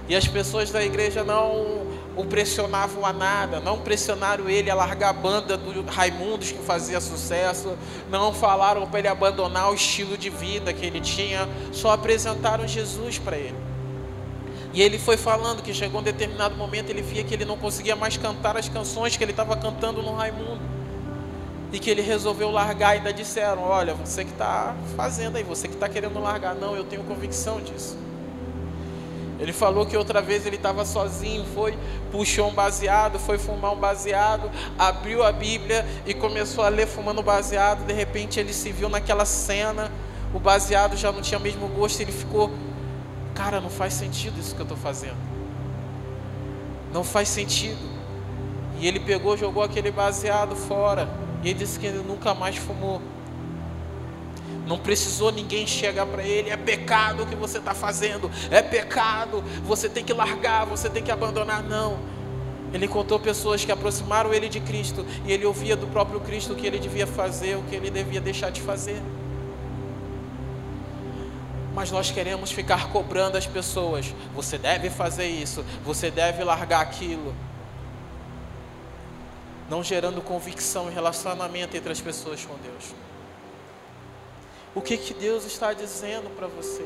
E 0.07 0.15
as 0.15 0.27
pessoas 0.27 0.69
da 0.69 0.83
igreja 0.83 1.23
não 1.23 1.87
o 2.15 2.23
pressionavam 2.23 3.05
a 3.05 3.11
nada, 3.11 3.59
não 3.59 3.79
pressionaram 3.79 4.49
ele 4.49 4.69
a 4.69 4.75
largar 4.75 5.09
a 5.09 5.13
banda 5.13 5.57
do 5.57 5.83
Raimundos 5.83 6.51
que 6.51 6.59
fazia 6.59 7.01
sucesso, 7.01 7.77
não 8.09 8.33
falaram 8.33 8.87
para 8.87 8.99
ele 8.99 9.07
abandonar 9.07 9.71
o 9.71 9.75
estilo 9.75 10.17
de 10.17 10.29
vida 10.29 10.73
que 10.73 10.85
ele 10.85 11.01
tinha, 11.01 11.47
só 11.71 11.91
apresentaram 11.91 12.67
Jesus 12.67 13.19
para 13.19 13.37
ele. 13.37 13.55
E 14.73 14.81
ele 14.81 14.99
foi 14.99 15.15
falando 15.15 15.61
que 15.61 15.73
chegou 15.73 16.01
um 16.01 16.03
determinado 16.03 16.55
momento, 16.55 16.89
ele 16.89 17.01
via 17.01 17.23
que 17.23 17.33
ele 17.33 17.45
não 17.45 17.57
conseguia 17.57 17.95
mais 17.95 18.17
cantar 18.17 18.57
as 18.57 18.67
canções 18.67 19.15
que 19.15 19.23
ele 19.23 19.31
estava 19.31 19.55
cantando 19.55 20.01
no 20.01 20.13
Raimundo. 20.13 20.59
E 21.71 21.79
que 21.79 21.89
ele 21.89 22.01
resolveu 22.01 22.51
largar, 22.51 22.89
ainda 22.89 23.11
disseram: 23.11 23.63
Olha, 23.63 23.93
você 23.93 24.23
que 24.23 24.31
está 24.31 24.75
fazendo 24.95 25.37
aí, 25.37 25.43
você 25.43 25.67
que 25.67 25.73
está 25.73 25.89
querendo 25.89 26.19
largar. 26.19 26.55
Não, 26.55 26.75
eu 26.75 26.83
tenho 26.83 27.03
convicção 27.03 27.59
disso. 27.59 27.97
Ele 29.39 29.51
falou 29.51 29.85
que 29.85 29.97
outra 29.97 30.21
vez 30.21 30.45
ele 30.45 30.55
estava 30.55 30.85
sozinho, 30.85 31.45
foi, 31.53 31.77
puxou 32.11 32.49
um 32.49 32.53
baseado, 32.53 33.19
foi 33.19 33.37
fumar 33.37 33.73
um 33.73 33.77
baseado, 33.77 34.49
abriu 34.79 35.23
a 35.23 35.31
Bíblia 35.31 35.85
e 36.05 36.13
começou 36.13 36.63
a 36.63 36.69
ler 36.69 36.87
fumando 36.87 37.21
baseado. 37.21 37.85
De 37.85 37.93
repente 37.93 38.39
ele 38.39 38.53
se 38.53 38.71
viu 38.71 38.87
naquela 38.87 39.25
cena, 39.25 39.91
o 40.33 40.39
baseado 40.39 40.95
já 40.95 41.11
não 41.11 41.21
tinha 41.21 41.37
o 41.37 41.41
mesmo 41.41 41.67
gosto, 41.67 41.99
ele 41.99 42.13
ficou, 42.13 42.49
cara, 43.33 43.59
não 43.59 43.69
faz 43.69 43.93
sentido 43.93 44.39
isso 44.39 44.55
que 44.55 44.61
eu 44.61 44.65
estou 44.65 44.77
fazendo. 44.77 45.17
Não 46.93 47.03
faz 47.03 47.27
sentido. 47.27 47.95
E 48.79 48.87
ele 48.87 48.99
pegou, 48.99 49.35
jogou 49.35 49.63
aquele 49.63 49.91
baseado 49.91 50.55
fora. 50.55 51.09
E 51.43 51.49
ele 51.49 51.59
disse 51.59 51.77
que 51.77 51.85
ele 51.85 51.99
nunca 51.99 52.33
mais 52.33 52.55
fumou. 52.55 53.01
Não 54.65 54.79
precisou 54.79 55.31
ninguém 55.31 55.67
chegar 55.67 56.05
para 56.05 56.23
ele, 56.23 56.49
é 56.49 56.57
pecado 56.57 57.23
o 57.23 57.27
que 57.27 57.35
você 57.35 57.59
está 57.59 57.75
fazendo, 57.75 58.31
é 58.49 58.61
pecado, 58.61 59.43
você 59.63 59.87
tem 59.87 60.03
que 60.03 60.13
largar, 60.13 60.65
você 60.65 60.89
tem 60.89 61.03
que 61.03 61.11
abandonar. 61.11 61.61
Não. 61.63 61.99
Ele 62.73 62.85
encontrou 62.85 63.19
pessoas 63.19 63.63
que 63.63 63.71
aproximaram 63.71 64.33
ele 64.33 64.49
de 64.49 64.59
Cristo 64.59 65.05
e 65.25 65.31
ele 65.31 65.45
ouvia 65.45 65.75
do 65.75 65.87
próprio 65.87 66.19
Cristo 66.19 66.53
o 66.53 66.55
que 66.55 66.65
ele 66.65 66.79
devia 66.79 67.05
fazer, 67.05 67.55
o 67.55 67.63
que 67.63 67.75
ele 67.75 67.89
devia 67.89 68.19
deixar 68.19 68.49
de 68.49 68.59
fazer. 68.59 69.01
Mas 71.73 71.91
nós 71.91 72.09
queremos 72.09 72.51
ficar 72.51 72.89
cobrando 72.89 73.37
as 73.37 73.45
pessoas. 73.45 74.13
Você 74.33 74.57
deve 74.57 74.89
fazer 74.89 75.27
isso, 75.27 75.63
você 75.85 76.09
deve 76.09 76.43
largar 76.43 76.81
aquilo. 76.81 77.35
Não 79.69 79.83
gerando 79.83 80.21
convicção 80.21 80.89
e 80.89 80.93
relacionamento 80.93 81.77
entre 81.77 81.91
as 81.91 82.01
pessoas 82.01 82.43
com 82.43 82.55
Deus. 82.63 82.93
O 84.75 84.81
que, 84.81 84.97
que 84.97 85.13
Deus 85.13 85.45
está 85.45 85.71
dizendo 85.71 86.29
para 86.35 86.47
você? 86.47 86.85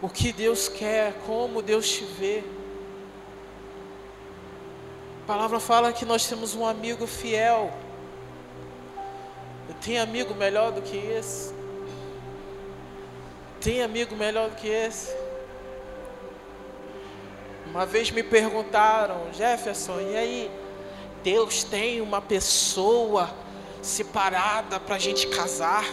O 0.00 0.08
que 0.08 0.32
Deus 0.32 0.68
quer, 0.68 1.12
como 1.26 1.60
Deus 1.60 1.90
te 1.90 2.04
vê. 2.04 2.44
A 5.24 5.26
palavra 5.26 5.58
fala 5.58 5.92
que 5.92 6.04
nós 6.04 6.26
temos 6.28 6.54
um 6.54 6.64
amigo 6.64 7.06
fiel. 7.06 7.72
Tem 9.84 9.98
amigo 9.98 10.34
melhor 10.34 10.72
do 10.72 10.82
que 10.82 10.96
esse? 10.96 11.52
Tem 13.60 13.82
amigo 13.82 14.14
melhor 14.14 14.50
do 14.50 14.56
que 14.56 14.68
esse? 14.68 15.14
Uma 17.66 17.84
vez 17.84 18.10
me 18.10 18.22
perguntaram, 18.22 19.32
Jefferson, 19.32 20.00
e 20.00 20.16
aí? 20.16 20.50
Deus 21.22 21.64
tem 21.64 22.00
uma 22.00 22.20
pessoa 22.20 23.28
separada 23.82 24.80
para 24.80 24.96
a 24.96 24.98
gente 24.98 25.26
casar? 25.28 25.84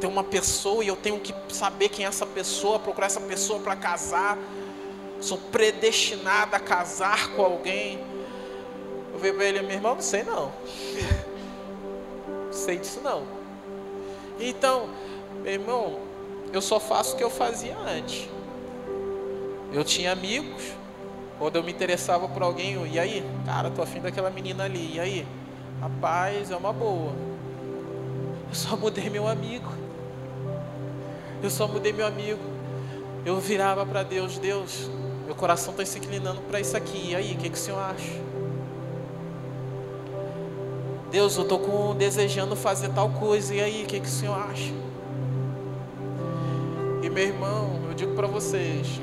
Tem 0.00 0.08
uma 0.08 0.24
pessoa 0.24 0.82
e 0.82 0.88
eu 0.88 0.96
tenho 0.96 1.20
que 1.20 1.32
saber 1.48 1.88
quem 1.88 2.04
é 2.04 2.08
essa 2.08 2.26
pessoa, 2.26 2.78
procurar 2.78 3.06
essa 3.06 3.20
pessoa 3.20 3.60
para 3.60 3.76
casar. 3.76 4.36
Sou 5.20 5.38
predestinada 5.38 6.56
a 6.56 6.60
casar 6.60 7.28
com 7.36 7.42
alguém. 7.42 8.04
Eu 9.12 9.34
para 9.34 9.44
ele, 9.44 9.62
meu 9.62 9.76
irmão, 9.76 9.94
não 9.94 10.02
sei 10.02 10.24
não. 10.24 10.52
não 12.46 12.52
sei 12.52 12.78
disso 12.78 13.00
não. 13.02 13.24
Então, 14.40 14.88
meu 15.42 15.52
irmão, 15.52 16.00
eu 16.52 16.60
só 16.60 16.80
faço 16.80 17.14
o 17.14 17.16
que 17.16 17.22
eu 17.22 17.30
fazia 17.30 17.76
antes. 17.78 18.28
Eu 19.72 19.84
tinha 19.84 20.12
amigos, 20.12 20.62
quando 21.38 21.56
eu 21.56 21.62
me 21.62 21.70
interessava 21.72 22.28
por 22.28 22.42
alguém, 22.42 22.74
eu, 22.74 22.86
e 22.86 22.98
aí, 22.98 23.24
cara, 23.46 23.70
tô 23.70 23.82
afim 23.82 24.00
daquela 24.00 24.30
menina 24.30 24.64
ali, 24.64 24.96
e 24.96 25.00
aí? 25.00 25.26
Rapaz, 25.82 26.48
é 26.52 26.56
uma 26.56 26.72
boa. 26.72 27.10
Eu 28.48 28.54
só 28.54 28.76
mudei 28.76 29.10
meu 29.10 29.26
amigo. 29.26 29.68
Eu 31.42 31.50
só 31.50 31.66
mudei 31.66 31.92
meu 31.92 32.06
amigo. 32.06 32.38
Eu 33.26 33.40
virava 33.40 33.84
para 33.84 34.04
Deus, 34.04 34.38
Deus, 34.38 34.88
meu 35.26 35.34
coração 35.34 35.72
está 35.72 35.84
se 35.84 35.98
inclinando 35.98 36.40
para 36.42 36.60
isso 36.60 36.76
aqui. 36.76 37.08
E 37.10 37.16
aí, 37.16 37.32
o 37.32 37.36
que, 37.36 37.50
que 37.50 37.56
o 37.56 37.60
Senhor 37.60 37.80
acha? 37.80 38.12
Deus, 41.10 41.36
eu 41.36 41.42
estou 41.42 41.94
desejando 41.94 42.54
fazer 42.54 42.90
tal 42.90 43.10
coisa. 43.10 43.52
E 43.52 43.60
aí, 43.60 43.82
o 43.82 43.86
que, 43.86 43.98
que 43.98 44.06
o 44.06 44.10
Senhor 44.10 44.38
acha? 44.38 44.72
E 47.02 47.10
meu 47.10 47.24
irmão, 47.24 47.80
eu 47.88 47.94
digo 47.94 48.14
para 48.14 48.28
vocês, 48.28 49.00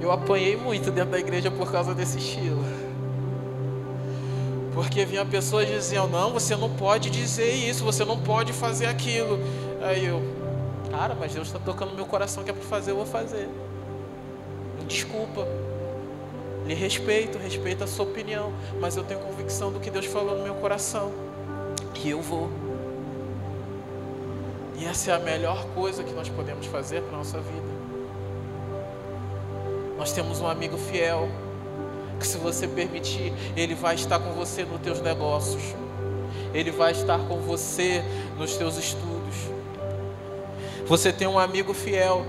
eu 0.00 0.10
apanhei 0.10 0.56
muito 0.56 0.90
dentro 0.90 1.10
da 1.10 1.18
igreja 1.18 1.50
por 1.50 1.70
causa 1.70 1.94
desse 1.94 2.16
estilo. 2.16 2.77
Porque 4.78 5.04
vinha 5.04 5.26
pessoas 5.26 5.66
diziam, 5.66 6.06
não, 6.06 6.32
você 6.32 6.54
não 6.54 6.70
pode 6.70 7.10
dizer 7.10 7.50
isso, 7.50 7.82
você 7.82 8.04
não 8.04 8.16
pode 8.16 8.52
fazer 8.52 8.86
aquilo. 8.86 9.36
Aí 9.82 10.06
eu, 10.06 10.22
cara, 10.88 11.16
mas 11.18 11.34
Deus 11.34 11.48
está 11.48 11.58
tocando 11.58 11.88
no 11.90 11.96
meu 11.96 12.06
coração 12.06 12.44
que 12.44 12.50
é 12.50 12.52
para 12.52 12.62
fazer, 12.62 12.92
eu 12.92 12.96
vou 12.96 13.04
fazer. 13.04 13.48
Desculpa. 14.86 15.48
Lhe 16.64 16.74
respeito, 16.74 17.38
respeito 17.38 17.82
a 17.82 17.88
sua 17.88 18.04
opinião, 18.04 18.52
mas 18.80 18.96
eu 18.96 19.02
tenho 19.02 19.18
convicção 19.18 19.72
do 19.72 19.80
que 19.80 19.90
Deus 19.90 20.06
falou 20.06 20.38
no 20.38 20.44
meu 20.44 20.54
coração. 20.54 21.10
E 21.96 22.10
eu 22.10 22.22
vou. 22.22 22.48
E 24.78 24.84
essa 24.84 25.10
é 25.10 25.14
a 25.14 25.18
melhor 25.18 25.66
coisa 25.74 26.04
que 26.04 26.12
nós 26.12 26.28
podemos 26.28 26.66
fazer 26.66 27.02
para 27.02 27.14
a 27.14 27.18
nossa 27.18 27.40
vida. 27.40 27.68
Nós 29.98 30.12
temos 30.12 30.40
um 30.40 30.46
amigo 30.46 30.78
fiel 30.78 31.28
que 32.18 32.26
se 32.26 32.38
você 32.38 32.66
permitir, 32.66 33.32
Ele 33.56 33.74
vai 33.74 33.94
estar 33.94 34.18
com 34.18 34.32
você 34.32 34.64
nos 34.64 34.80
teus 34.80 35.00
negócios, 35.00 35.62
Ele 36.52 36.70
vai 36.70 36.92
estar 36.92 37.18
com 37.18 37.40
você 37.40 38.02
nos 38.36 38.56
teus 38.56 38.76
estudos. 38.76 39.36
Você 40.86 41.12
tem 41.12 41.28
um 41.28 41.38
amigo 41.38 41.74
fiel 41.74 42.26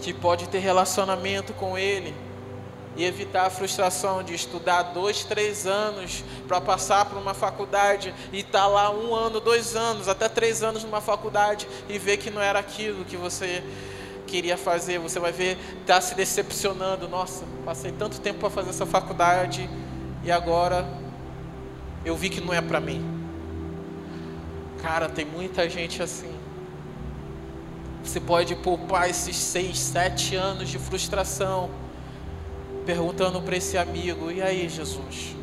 que 0.00 0.12
pode 0.12 0.48
ter 0.48 0.58
relacionamento 0.58 1.52
com 1.52 1.78
Ele 1.78 2.14
e 2.96 3.04
evitar 3.04 3.46
a 3.46 3.50
frustração 3.50 4.22
de 4.22 4.34
estudar 4.34 4.82
dois, 4.84 5.22
três 5.22 5.66
anos 5.66 6.24
para 6.48 6.60
passar 6.60 7.04
por 7.04 7.18
uma 7.18 7.34
faculdade 7.34 8.14
e 8.32 8.40
estar 8.40 8.60
tá 8.60 8.66
lá 8.66 8.90
um 8.90 9.14
ano, 9.14 9.38
dois 9.38 9.76
anos, 9.76 10.08
até 10.08 10.28
três 10.28 10.62
anos 10.62 10.82
numa 10.82 11.00
faculdade 11.00 11.68
e 11.88 11.98
ver 11.98 12.16
que 12.16 12.30
não 12.30 12.40
era 12.40 12.58
aquilo 12.58 13.04
que 13.04 13.16
você 13.16 13.62
queria 14.26 14.56
fazer, 14.58 14.98
você 14.98 15.18
vai 15.18 15.32
ver, 15.32 15.56
está 15.80 16.00
se 16.00 16.14
decepcionando. 16.14 17.08
Nossa, 17.08 17.44
passei 17.64 17.92
tanto 17.92 18.20
tempo 18.20 18.40
para 18.40 18.50
fazer 18.50 18.70
essa 18.70 18.84
faculdade 18.84 19.68
e 20.22 20.30
agora 20.30 20.86
eu 22.04 22.16
vi 22.16 22.28
que 22.28 22.40
não 22.40 22.52
é 22.52 22.60
para 22.60 22.80
mim. 22.80 23.02
Cara, 24.82 25.08
tem 25.08 25.24
muita 25.24 25.68
gente 25.68 26.02
assim. 26.02 26.34
Você 28.02 28.20
pode 28.20 28.54
poupar 28.54 29.10
esses 29.10 29.36
seis, 29.36 29.78
sete 29.78 30.36
anos 30.36 30.68
de 30.68 30.78
frustração, 30.78 31.70
perguntando 32.84 33.42
para 33.42 33.56
esse 33.56 33.76
amigo: 33.76 34.30
e 34.30 34.40
aí, 34.40 34.68
Jesus? 34.68 35.34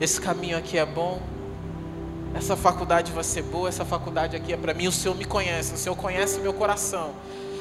Esse 0.00 0.20
caminho 0.20 0.56
aqui 0.56 0.78
é 0.78 0.86
bom? 0.86 1.20
Essa 2.34 2.56
faculdade 2.56 3.10
vai 3.10 3.24
ser 3.24 3.42
boa? 3.42 3.68
Essa 3.68 3.84
faculdade 3.84 4.36
aqui 4.36 4.52
é 4.52 4.56
para 4.56 4.72
mim? 4.72 4.86
O 4.86 4.92
Senhor 4.92 5.16
me 5.16 5.24
conhece, 5.24 5.74
o 5.74 5.76
Senhor 5.76 5.96
conhece 5.96 6.38
meu 6.38 6.52
coração. 6.52 7.12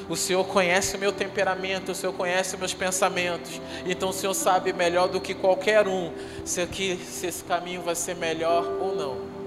O 0.09 0.15
Senhor 0.15 0.45
conhece 0.45 0.95
o 0.95 0.99
meu 0.99 1.11
temperamento, 1.11 1.91
o 1.91 1.95
Senhor 1.95 2.13
conhece 2.13 2.55
meus 2.55 2.73
pensamentos. 2.73 3.61
Então 3.85 4.09
o 4.09 4.13
Senhor 4.13 4.33
sabe 4.33 4.71
melhor 4.71 5.09
do 5.09 5.19
que 5.19 5.33
qualquer 5.33 5.87
um 5.87 6.13
se, 6.45 6.61
aqui, 6.61 6.97
se 6.97 7.27
esse 7.27 7.43
caminho 7.43 7.81
vai 7.81 7.95
ser 7.95 8.15
melhor 8.15 8.63
ou 8.79 8.95
não. 8.95 9.37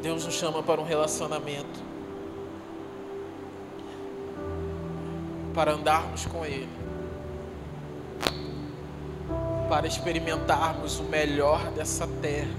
Deus 0.00 0.24
nos 0.24 0.34
chama 0.34 0.62
para 0.62 0.80
um 0.80 0.84
relacionamento, 0.84 1.80
para 5.54 5.72
andarmos 5.72 6.26
com 6.26 6.44
Ele, 6.44 6.68
para 9.68 9.86
experimentarmos 9.86 10.98
o 10.98 11.04
melhor 11.04 11.70
dessa 11.70 12.06
terra. 12.20 12.50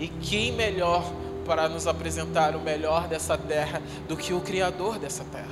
E 0.00 0.08
quem 0.08 0.50
melhor 0.50 1.04
para 1.50 1.68
nos 1.68 1.88
apresentar 1.88 2.54
o 2.54 2.60
melhor 2.60 3.08
dessa 3.08 3.36
terra 3.36 3.82
do 4.06 4.16
que 4.16 4.32
o 4.32 4.40
Criador 4.40 5.00
dessa 5.00 5.24
terra. 5.24 5.50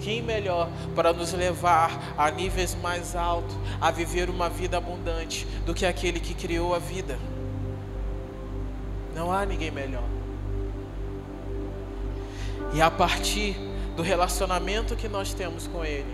Quem 0.00 0.20
melhor 0.20 0.68
para 0.96 1.12
nos 1.12 1.32
levar 1.32 2.14
a 2.18 2.28
níveis 2.32 2.74
mais 2.74 3.14
altos, 3.14 3.56
a 3.80 3.92
viver 3.92 4.28
uma 4.28 4.48
vida 4.48 4.76
abundante, 4.76 5.46
do 5.64 5.72
que 5.72 5.86
aquele 5.86 6.18
que 6.18 6.34
criou 6.34 6.74
a 6.74 6.80
vida? 6.80 7.16
Não 9.14 9.32
há 9.32 9.46
ninguém 9.46 9.70
melhor. 9.70 10.02
E 12.74 12.82
a 12.82 12.90
partir 12.90 13.54
do 13.94 14.02
relacionamento 14.02 14.96
que 14.96 15.06
nós 15.06 15.32
temos 15.32 15.68
com 15.68 15.84
Ele, 15.84 16.12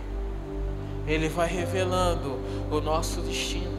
Ele 1.06 1.30
vai 1.30 1.48
revelando 1.48 2.38
o 2.70 2.82
nosso 2.82 3.22
destino. 3.22 3.77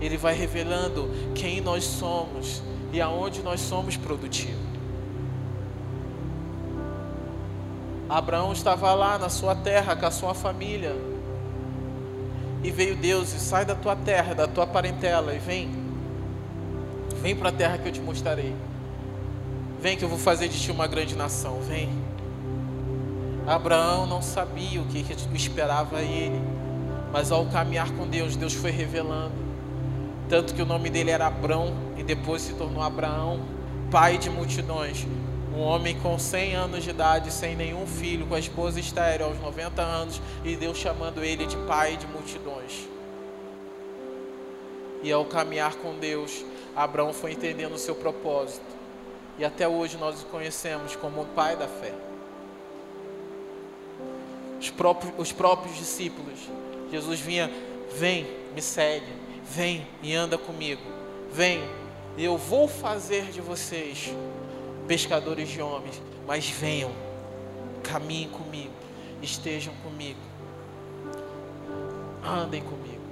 Ele 0.00 0.16
vai 0.16 0.34
revelando 0.34 1.08
quem 1.34 1.60
nós 1.60 1.84
somos 1.84 2.62
e 2.92 3.00
aonde 3.00 3.42
nós 3.42 3.60
somos 3.60 3.96
produtivos. 3.96 4.74
Abraão 8.08 8.52
estava 8.52 8.94
lá 8.94 9.18
na 9.18 9.28
sua 9.28 9.54
terra 9.54 9.96
com 9.96 10.06
a 10.06 10.10
sua 10.10 10.34
família. 10.34 10.94
E 12.62 12.70
veio 12.70 12.96
Deus 12.96 13.32
e 13.34 13.40
sai 13.40 13.64
da 13.64 13.74
tua 13.74 13.96
terra, 13.96 14.34
da 14.34 14.46
tua 14.46 14.66
parentela 14.66 15.34
e 15.34 15.38
vem. 15.38 15.70
Vem 17.20 17.34
para 17.34 17.48
a 17.48 17.52
terra 17.52 17.78
que 17.78 17.88
eu 17.88 17.92
te 17.92 18.00
mostrarei. 18.00 18.54
Vem 19.80 19.96
que 19.96 20.04
eu 20.04 20.08
vou 20.08 20.18
fazer 20.18 20.48
de 20.48 20.60
ti 20.60 20.70
uma 20.70 20.86
grande 20.86 21.14
nação. 21.14 21.60
Vem. 21.60 21.90
Abraão 23.46 24.06
não 24.06 24.22
sabia 24.22 24.80
o 24.80 24.86
que 24.86 25.04
esperava 25.34 26.00
ele, 26.00 26.40
mas 27.12 27.30
ao 27.30 27.44
caminhar 27.46 27.90
com 27.90 28.06
Deus, 28.06 28.36
Deus 28.36 28.54
foi 28.54 28.70
revelando. 28.70 29.43
Tanto 30.28 30.54
que 30.54 30.62
o 30.62 30.66
nome 30.66 30.88
dele 30.88 31.10
era 31.10 31.26
Abrão 31.26 31.74
e 31.96 32.02
depois 32.02 32.42
se 32.42 32.54
tornou 32.54 32.82
Abraão, 32.82 33.40
pai 33.90 34.16
de 34.16 34.30
multidões. 34.30 35.06
Um 35.54 35.60
homem 35.60 35.98
com 36.00 36.18
100 36.18 36.54
anos 36.56 36.82
de 36.82 36.90
idade, 36.90 37.30
sem 37.30 37.54
nenhum 37.54 37.86
filho, 37.86 38.26
com 38.26 38.34
a 38.34 38.38
esposa 38.38 38.80
estéril 38.80 39.26
aos 39.26 39.40
90 39.40 39.80
anos, 39.82 40.20
e 40.44 40.56
Deus 40.56 40.78
chamando 40.78 41.22
ele 41.22 41.46
de 41.46 41.56
pai 41.58 41.96
de 41.96 42.06
multidões. 42.06 42.88
E 45.02 45.12
ao 45.12 45.24
caminhar 45.26 45.76
com 45.76 45.96
Deus, 45.98 46.44
Abraão 46.74 47.12
foi 47.12 47.32
entendendo 47.32 47.74
o 47.74 47.78
seu 47.78 47.94
propósito. 47.94 48.64
E 49.38 49.44
até 49.44 49.68
hoje 49.68 49.96
nós 49.96 50.22
o 50.22 50.26
conhecemos 50.26 50.96
como 50.96 51.22
o 51.22 51.26
pai 51.26 51.56
da 51.56 51.68
fé. 51.68 51.92
Os 54.58 54.70
próprios, 54.70 55.12
os 55.18 55.30
próprios 55.30 55.76
discípulos, 55.76 56.38
Jesus 56.90 57.20
vinha 57.20 57.50
Vem, 57.96 58.26
me 58.54 58.62
segue, 58.62 59.06
vem 59.50 59.86
e 60.02 60.14
anda 60.14 60.38
comigo. 60.38 60.82
Vem, 61.32 61.62
eu 62.16 62.38
vou 62.38 62.68
fazer 62.68 63.30
de 63.30 63.40
vocês 63.40 64.14
pescadores 64.86 65.48
de 65.48 65.60
homens, 65.60 66.00
mas 66.26 66.48
venham, 66.48 66.92
caminhem 67.82 68.28
comigo, 68.28 68.72
estejam 69.22 69.74
comigo, 69.82 70.20
andem 72.24 72.62
comigo. 72.62 73.02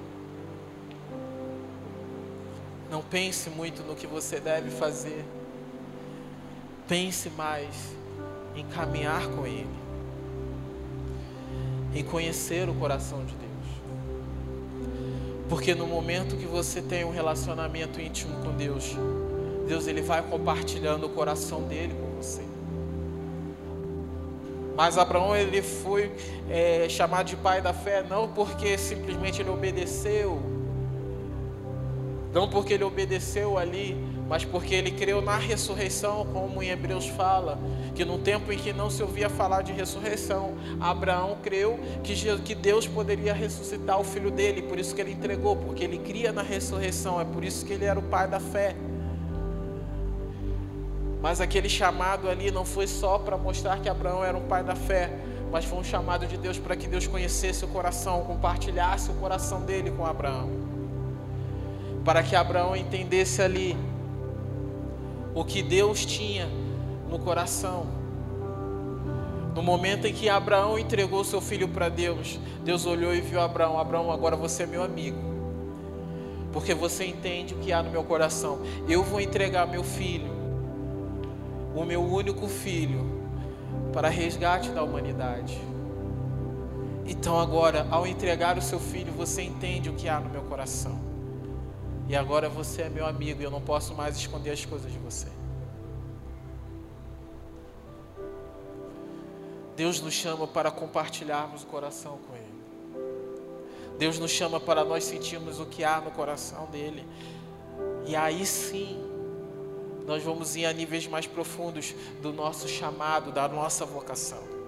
Não 2.90 3.03
pense 3.03 3.49
muito 3.49 3.83
no 3.83 3.97
que 3.97 4.07
você 4.07 4.38
deve 4.38 4.71
fazer, 4.71 5.25
pense 6.87 7.31
mais 7.31 7.75
em 8.55 8.66
caminhar 8.66 9.27
com 9.29 9.47
Ele, 9.47 9.66
em 11.95 12.05
conhecer 12.05 12.68
o 12.68 12.75
coração 12.75 13.25
de 13.25 13.35
Deus. 13.35 13.52
Porque 15.53 15.75
no 15.75 15.87
momento 15.87 16.35
que 16.35 16.47
você 16.47 16.81
tem 16.81 17.05
um 17.05 17.11
relacionamento 17.11 18.01
íntimo 18.01 18.43
com 18.43 18.53
Deus, 18.53 18.97
Deus 19.69 19.87
ele 19.87 20.01
vai 20.01 20.23
compartilhando 20.23 21.05
o 21.05 21.11
coração 21.11 21.65
dele 21.65 21.95
com 21.95 22.17
você. 22.17 22.41
Mas 24.75 24.97
Abraão 24.97 25.37
ele 25.37 25.61
foi 25.61 26.11
é, 26.49 26.88
chamado 26.88 27.27
de 27.27 27.37
pai 27.37 27.61
da 27.61 27.75
fé 27.75 28.03
não 28.03 28.29
porque 28.29 28.79
simplesmente 28.79 29.43
ele 29.43 29.51
obedeceu, 29.51 30.41
não 32.33 32.49
porque 32.49 32.73
ele 32.73 32.85
obedeceu 32.85 33.59
ali 33.59 33.95
mas 34.33 34.47
porque 34.47 34.75
ele 34.75 34.90
creu 34.90 35.21
na 35.21 35.37
ressurreição, 35.37 36.27
como 36.33 36.62
em 36.62 36.71
Hebreus 36.71 37.07
fala, 37.07 37.59
que 37.95 38.03
no 38.03 38.16
tempo 38.16 38.51
em 38.51 38.57
que 38.57 38.73
não 38.73 38.88
se 38.88 39.03
ouvia 39.03 39.29
falar 39.29 39.61
de 39.61 39.73
ressurreição, 39.73 40.55
Abraão 40.81 41.37
creu 41.42 41.79
que 42.03 42.55
Deus 42.55 42.88
poderia 42.88 43.35
ressuscitar 43.35 44.01
o 44.01 44.03
filho 44.03 44.31
dele, 44.31 44.62
por 44.62 44.79
isso 44.79 44.95
que 44.95 45.03
ele 45.03 45.12
entregou, 45.12 45.55
porque 45.57 45.85
ele 45.85 45.99
cria 45.99 46.33
na 46.33 46.40
ressurreição, 46.40 47.21
é 47.21 47.27
por 47.27 47.45
isso 47.45 47.66
que 47.66 47.75
ele 47.75 47.85
era 47.85 47.99
o 47.99 48.03
pai 48.05 48.27
da 48.27 48.40
fé. 48.40 48.75
Mas 51.21 51.38
aquele 51.38 51.68
chamado 51.68 52.27
ali 52.27 52.51
não 52.51 52.64
foi 52.64 52.87
só 52.87 53.18
para 53.18 53.37
mostrar 53.37 53.81
que 53.81 53.88
Abraão 53.90 54.25
era 54.25 54.35
um 54.35 54.49
pai 54.49 54.64
da 54.64 54.75
fé, 54.75 55.11
mas 55.51 55.66
foi 55.66 55.79
um 55.79 55.85
chamado 55.85 56.27
de 56.27 56.38
Deus 56.38 56.59
para 56.59 56.75
que 56.75 56.87
Deus 56.87 57.07
conhecesse 57.07 57.66
o 57.66 57.68
coração, 57.68 58.23
compartilhasse 58.23 59.11
o 59.11 59.14
coração 59.16 59.61
dele 59.61 59.90
com 59.90 60.07
Abraão. 60.07 60.49
Para 62.03 62.23
que 62.23 62.35
Abraão 62.35 62.75
entendesse 62.75 63.42
ali 63.42 63.77
o 65.35 65.45
que 65.45 65.62
Deus 65.62 66.05
tinha 66.05 66.49
no 67.09 67.18
coração. 67.18 67.87
No 69.55 69.62
momento 69.62 70.07
em 70.07 70.14
que 70.14 70.29
Abraão 70.29 70.79
entregou 70.79 71.23
seu 71.25 71.40
filho 71.40 71.68
para 71.68 71.88
Deus, 71.88 72.40
Deus 72.64 72.87
olhou 72.87 73.14
e 73.14 73.21
viu 73.21 73.40
Abraão: 73.40 73.79
Abraão, 73.79 74.11
agora 74.11 74.35
você 74.35 74.62
é 74.62 74.66
meu 74.66 74.83
amigo, 74.83 75.18
porque 76.53 76.75
você 76.75 77.05
entende 77.05 77.55
o 77.55 77.59
que 77.59 77.73
há 77.73 77.83
no 77.83 77.90
meu 77.90 78.03
coração. 78.03 78.61
Eu 78.88 79.03
vou 79.03 79.21
entregar 79.21 79.66
meu 79.66 79.85
filho, 79.85 80.33
o 81.75 81.85
meu 81.85 82.03
único 82.03 82.49
filho, 82.49 83.23
para 83.92 84.09
resgate 84.09 84.71
da 84.71 84.83
humanidade. 84.83 85.59
Então, 87.05 87.38
agora, 87.38 87.87
ao 87.90 88.07
entregar 88.07 88.57
o 88.57 88.62
seu 88.62 88.79
filho, 88.79 89.12
você 89.12 89.42
entende 89.42 89.90
o 89.90 89.92
que 89.92 90.09
há 90.09 90.21
no 90.21 90.31
meu 90.31 90.42
coração. 90.42 91.12
E 92.12 92.16
agora 92.16 92.46
você 92.46 92.83
é 92.83 92.88
meu 92.90 93.07
amigo 93.07 93.40
e 93.40 93.44
eu 93.44 93.51
não 93.51 93.62
posso 93.62 93.94
mais 93.94 94.18
esconder 94.18 94.51
as 94.51 94.66
coisas 94.66 94.92
de 94.92 94.98
você. 94.98 95.29
Deus 99.75 99.98
nos 99.98 100.12
chama 100.12 100.46
para 100.46 100.70
compartilharmos 100.70 101.62
o 101.62 101.66
coração 101.66 102.18
com 102.29 102.37
Ele. 102.37 102.53
Deus 103.98 104.18
nos 104.18 104.31
chama 104.31 104.61
para 104.61 104.85
nós 104.85 105.05
sentirmos 105.05 105.59
o 105.59 105.64
que 105.64 105.85
há 105.85 106.03
no 106.03 106.11
coração 106.11 106.66
dele. 106.66 107.03
E 108.05 108.14
aí 108.14 108.44
sim, 108.44 109.03
nós 110.07 110.22
vamos 110.22 110.55
ir 110.55 110.66
a 110.66 110.72
níveis 110.75 111.07
mais 111.07 111.27
profundos 111.27 111.94
do 112.20 112.31
nosso 112.31 112.68
chamado, 112.68 113.33
da 113.33 113.48
nossa 113.48 113.87
vocação. 113.87 114.62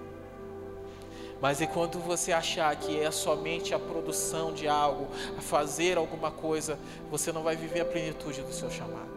Mas 1.45 1.61
enquanto 1.61 1.99
você 1.99 2.31
achar 2.31 2.75
que 2.75 2.99
é 2.99 3.11
somente 3.11 3.71
a 3.71 3.77
produção 3.77 4.51
de 4.51 4.67
algo, 4.67 5.05
a 5.37 5.41
fazer 5.41 5.95
alguma 5.95 6.31
coisa, 6.31 6.75
você 7.11 7.31
não 7.31 7.43
vai 7.43 7.55
viver 7.55 7.81
a 7.81 7.85
plenitude 7.85 8.41
do 8.41 8.51
seu 8.51 8.71
chamado. 8.71 9.13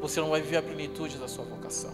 Você 0.00 0.20
não 0.20 0.30
vai 0.30 0.40
viver 0.40 0.56
a 0.56 0.62
plenitude 0.62 1.18
da 1.18 1.28
sua 1.28 1.44
vocação. 1.44 1.92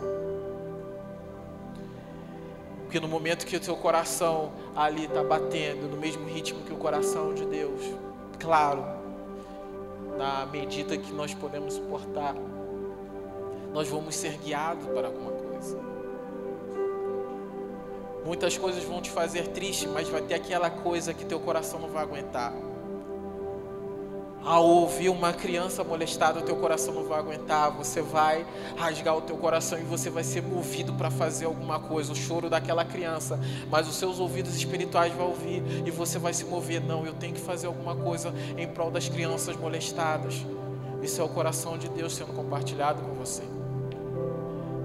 Porque 2.84 2.98
no 2.98 3.06
momento 3.08 3.44
que 3.44 3.58
o 3.58 3.62
seu 3.62 3.76
coração 3.76 4.52
ali 4.74 5.04
está 5.04 5.22
batendo 5.22 5.86
no 5.86 5.98
mesmo 5.98 6.26
ritmo 6.26 6.64
que 6.64 6.72
o 6.72 6.78
coração 6.78 7.34
de 7.34 7.44
Deus, 7.44 7.82
claro, 8.40 8.86
na 10.16 10.46
medida 10.46 10.96
que 10.96 11.12
nós 11.12 11.34
podemos 11.34 11.74
suportar, 11.74 12.34
nós 13.70 13.86
vamos 13.86 14.14
ser 14.14 14.38
guiados 14.38 14.86
para 14.86 15.08
alguma 15.08 15.32
coisa. 15.32 15.87
Muitas 18.24 18.58
coisas 18.58 18.82
vão 18.84 19.00
te 19.00 19.10
fazer 19.10 19.48
triste, 19.48 19.88
mas 19.88 20.08
vai 20.08 20.22
ter 20.22 20.34
aquela 20.34 20.70
coisa 20.70 21.14
que 21.14 21.24
teu 21.24 21.40
coração 21.40 21.80
não 21.80 21.88
vai 21.88 22.02
aguentar. 22.02 22.52
Ao 24.44 24.64
ouvir 24.64 25.08
uma 25.08 25.32
criança 25.32 25.82
molestada, 25.82 26.38
o 26.38 26.42
teu 26.42 26.56
coração 26.56 26.94
não 26.94 27.04
vai 27.04 27.18
aguentar. 27.18 27.70
Você 27.72 28.00
vai 28.00 28.46
rasgar 28.76 29.16
o 29.16 29.20
teu 29.20 29.36
coração 29.36 29.78
e 29.78 29.82
você 29.82 30.08
vai 30.08 30.24
ser 30.24 30.42
movido 30.42 30.94
para 30.94 31.10
fazer 31.10 31.44
alguma 31.44 31.78
coisa. 31.78 32.12
O 32.12 32.16
choro 32.16 32.48
daquela 32.48 32.84
criança, 32.84 33.38
mas 33.70 33.88
os 33.88 33.96
seus 33.96 34.18
ouvidos 34.18 34.56
espirituais 34.56 35.12
vão 35.12 35.28
ouvir 35.28 35.62
e 35.84 35.90
você 35.90 36.18
vai 36.18 36.32
se 36.32 36.44
mover. 36.44 36.80
Não, 36.80 37.04
eu 37.04 37.14
tenho 37.14 37.34
que 37.34 37.40
fazer 37.40 37.66
alguma 37.66 37.94
coisa 37.96 38.32
em 38.56 38.66
prol 38.66 38.90
das 38.90 39.08
crianças 39.08 39.56
molestadas. 39.56 40.46
Isso 41.02 41.20
é 41.20 41.24
o 41.24 41.28
coração 41.28 41.76
de 41.76 41.88
Deus 41.88 42.14
sendo 42.14 42.32
compartilhado 42.32 43.02
com 43.02 43.14
você. 43.14 43.57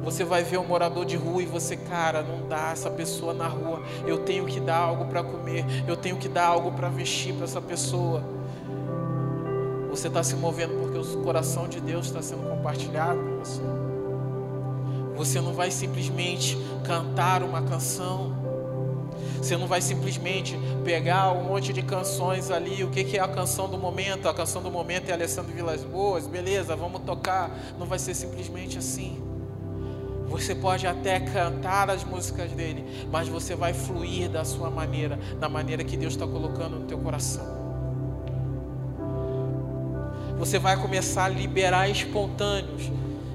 Você 0.03 0.23
vai 0.23 0.43
ver 0.43 0.57
um 0.57 0.65
morador 0.65 1.05
de 1.05 1.15
rua 1.15 1.41
e 1.41 1.45
você, 1.45 1.77
cara, 1.77 2.21
não 2.21 2.47
dá 2.47 2.71
essa 2.71 2.89
pessoa 2.89 3.33
na 3.33 3.47
rua. 3.47 3.81
Eu 4.05 4.19
tenho 4.19 4.45
que 4.45 4.59
dar 4.59 4.77
algo 4.77 5.05
para 5.05 5.23
comer, 5.23 5.65
eu 5.87 5.95
tenho 5.95 6.17
que 6.17 6.27
dar 6.27 6.47
algo 6.47 6.71
para 6.71 6.89
vestir 6.89 7.33
para 7.33 7.45
essa 7.45 7.61
pessoa. 7.61 8.23
Você 9.89 10.07
está 10.07 10.23
se 10.23 10.35
movendo 10.35 10.73
porque 10.81 10.97
o 10.97 11.23
coração 11.23 11.67
de 11.67 11.79
Deus 11.79 12.07
está 12.07 12.21
sendo 12.21 12.49
compartilhado 12.49 13.19
com 13.19 13.37
você. 13.37 13.61
Você 15.15 15.39
não 15.39 15.53
vai 15.53 15.71
simplesmente 15.71 16.57
cantar 16.83 17.43
uma 17.43 17.61
canção. 17.61 18.33
Você 19.37 19.55
não 19.55 19.67
vai 19.67 19.81
simplesmente 19.81 20.57
pegar 20.83 21.31
um 21.31 21.43
monte 21.43 21.71
de 21.71 21.81
canções 21.81 22.49
ali. 22.49 22.83
O 22.83 22.89
que, 22.89 23.03
que 23.03 23.17
é 23.17 23.21
a 23.21 23.27
canção 23.27 23.69
do 23.69 23.77
momento? 23.77 24.27
A 24.27 24.33
canção 24.33 24.61
do 24.61 24.71
momento 24.71 25.09
é 25.09 25.13
Alessandro 25.13 25.53
Vilas 25.53 25.83
Boas. 25.83 26.25
Beleza, 26.25 26.75
vamos 26.75 27.03
tocar. 27.03 27.51
Não 27.77 27.85
vai 27.85 27.99
ser 27.99 28.15
simplesmente 28.15 28.77
assim. 28.77 29.22
Você 30.33 30.55
pode 30.55 30.87
até 30.87 31.19
cantar 31.19 31.91
as 31.91 32.03
músicas 32.03 32.51
dele, 32.53 33.05
mas 33.11 33.27
você 33.27 33.55
vai 33.55 33.71
fluir 33.71 34.27
da 34.27 34.43
sua 34.43 34.67
maneira, 34.67 35.19
da 35.39 35.47
maneira 35.47 35.83
que 35.83 35.95
Deus 35.95 36.13
está 36.13 36.25
colocando 36.25 36.79
no 36.79 36.87
teu 36.87 36.97
coração. 36.97 37.45
Você 40.39 40.57
vai 40.57 40.75
começar 40.81 41.25
a 41.25 41.29
liberar 41.29 41.87
espontâneos, 41.87 42.91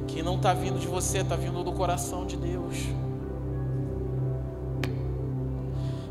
que 0.09 0.25
não 0.25 0.35
está 0.35 0.53
vindo 0.53 0.81
de 0.81 0.89
você, 0.89 1.19
está 1.19 1.37
vindo 1.37 1.63
do 1.63 1.73
coração 1.73 2.27
de 2.27 2.37
Deus. 2.37 2.77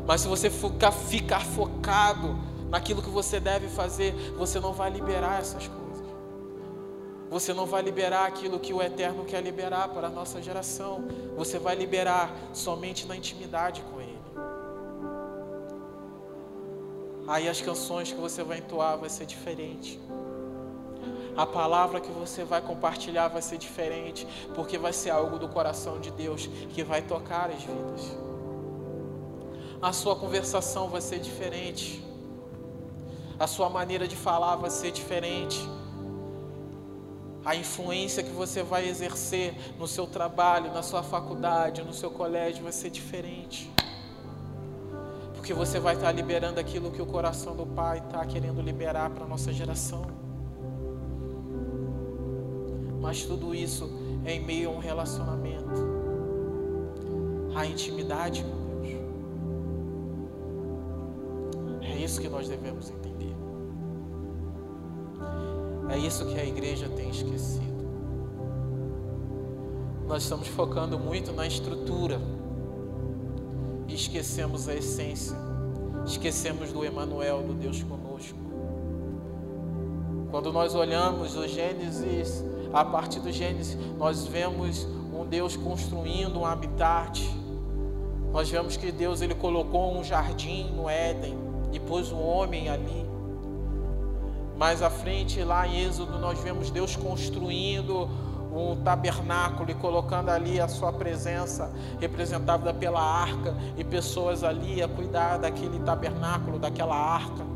Mas 0.06 0.22
se 0.22 0.26
você 0.26 0.48
ficar, 0.48 0.90
ficar 0.90 1.44
focado 1.44 2.34
naquilo 2.70 3.02
que 3.02 3.10
você 3.10 3.38
deve 3.38 3.68
fazer, 3.68 4.14
você 4.38 4.58
não 4.58 4.72
vai 4.72 4.90
liberar 4.90 5.38
essas 5.38 5.68
coisas. 5.68 5.87
Você 7.30 7.52
não 7.52 7.66
vai 7.66 7.82
liberar 7.82 8.26
aquilo 8.26 8.58
que 8.58 8.72
o 8.72 8.80
Eterno 8.82 9.24
quer 9.24 9.42
liberar 9.42 9.88
para 9.88 10.06
a 10.06 10.10
nossa 10.10 10.40
geração. 10.40 11.04
Você 11.36 11.58
vai 11.58 11.74
liberar 11.74 12.34
somente 12.54 13.06
na 13.06 13.14
intimidade 13.14 13.82
com 13.82 14.00
Ele. 14.00 14.18
Aí 17.26 17.46
as 17.46 17.60
canções 17.60 18.10
que 18.10 18.18
você 18.18 18.42
vai 18.42 18.58
entoar 18.58 18.96
vai 18.96 19.10
ser 19.10 19.26
diferente. 19.26 20.00
A 21.36 21.44
palavra 21.44 22.00
que 22.00 22.10
você 22.10 22.42
vai 22.44 22.62
compartilhar 22.62 23.28
vai 23.28 23.42
ser 23.42 23.58
diferente, 23.58 24.26
porque 24.54 24.78
vai 24.78 24.94
ser 24.94 25.10
algo 25.10 25.38
do 25.38 25.48
coração 25.48 26.00
de 26.00 26.10
Deus 26.10 26.46
que 26.70 26.82
vai 26.82 27.02
tocar 27.02 27.50
as 27.50 27.62
vidas. 27.62 28.16
A 29.80 29.92
sua 29.92 30.16
conversação 30.16 30.88
vai 30.88 31.02
ser 31.02 31.20
diferente. 31.20 32.02
A 33.38 33.46
sua 33.46 33.68
maneira 33.68 34.08
de 34.08 34.16
falar 34.16 34.56
vai 34.56 34.70
ser 34.70 34.90
diferente 34.90 35.60
a 37.44 37.54
influência 37.54 38.22
que 38.22 38.30
você 38.30 38.62
vai 38.62 38.88
exercer 38.88 39.54
no 39.78 39.86
seu 39.86 40.06
trabalho, 40.06 40.72
na 40.72 40.82
sua 40.82 41.02
faculdade, 41.02 41.82
no 41.82 41.92
seu 41.92 42.10
colégio 42.10 42.62
vai 42.62 42.72
ser 42.72 42.90
diferente. 42.90 43.70
Porque 45.34 45.54
você 45.54 45.78
vai 45.78 45.94
estar 45.94 46.12
liberando 46.12 46.60
aquilo 46.60 46.90
que 46.90 47.00
o 47.00 47.06
coração 47.06 47.56
do 47.56 47.64
Pai 47.64 47.98
está 47.98 48.24
querendo 48.26 48.60
liberar 48.60 49.10
para 49.10 49.24
a 49.24 49.28
nossa 49.28 49.52
geração. 49.52 50.06
Mas 53.00 53.24
tudo 53.24 53.54
isso 53.54 53.88
é 54.24 54.34
em 54.34 54.40
meio 54.44 54.68
a 54.68 54.72
um 54.72 54.78
relacionamento, 54.78 55.88
a 57.54 57.64
intimidade 57.64 58.44
com 58.44 58.82
Deus. 58.82 59.08
É 61.82 61.96
isso 61.96 62.20
que 62.20 62.28
nós 62.28 62.48
devemos 62.48 62.90
entender. 62.90 63.17
É 65.98 66.00
isso 66.00 66.24
que 66.26 66.38
a 66.38 66.44
igreja 66.44 66.88
tem 66.88 67.10
esquecido. 67.10 67.66
Nós 70.06 70.22
estamos 70.22 70.46
focando 70.46 70.96
muito 70.96 71.32
na 71.32 71.44
estrutura 71.44 72.20
e 73.88 73.94
esquecemos 73.94 74.68
a 74.68 74.76
essência. 74.76 75.36
Esquecemos 76.06 76.70
do 76.70 76.84
Emanuel, 76.84 77.42
do 77.42 77.52
Deus 77.52 77.82
conosco. 77.82 78.38
Quando 80.30 80.52
nós 80.52 80.72
olhamos 80.76 81.36
o 81.36 81.48
Gênesis, 81.48 82.44
a 82.72 82.84
partir 82.84 83.18
do 83.18 83.32
Gênesis, 83.32 83.76
nós 83.98 84.24
vemos 84.24 84.86
um 85.12 85.26
Deus 85.26 85.56
construindo 85.56 86.38
um 86.38 86.46
habitat. 86.46 87.28
Nós 88.30 88.48
vemos 88.48 88.76
que 88.76 88.92
Deus 88.92 89.20
ele 89.20 89.34
colocou 89.34 89.98
um 89.98 90.04
jardim 90.04 90.70
no 90.70 90.88
Éden 90.88 91.36
e 91.72 91.80
pôs 91.80 92.12
um 92.12 92.22
homem 92.22 92.68
ali. 92.68 93.07
Mais 94.58 94.82
à 94.82 94.90
frente, 94.90 95.40
lá 95.44 95.68
em 95.68 95.84
Êxodo, 95.84 96.18
nós 96.18 96.40
vemos 96.40 96.68
Deus 96.68 96.96
construindo 96.96 98.10
um 98.52 98.82
tabernáculo 98.82 99.70
e 99.70 99.74
colocando 99.74 100.30
ali 100.30 100.60
a 100.60 100.66
sua 100.66 100.92
presença, 100.92 101.70
representada 102.00 102.74
pela 102.74 103.00
arca, 103.00 103.54
e 103.76 103.84
pessoas 103.84 104.42
ali 104.42 104.82
a 104.82 104.88
cuidar 104.88 105.36
daquele 105.36 105.78
tabernáculo, 105.78 106.58
daquela 106.58 106.96
arca. 106.96 107.46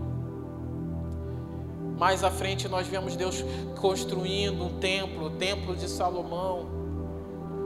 Mais 1.98 2.22
à 2.22 2.30
frente 2.30 2.68
nós 2.68 2.86
vemos 2.86 3.16
Deus 3.16 3.44
construindo 3.80 4.64
um 4.64 4.78
templo, 4.78 5.26
o 5.26 5.30
templo 5.30 5.74
de 5.74 5.88
Salomão. 5.88 6.66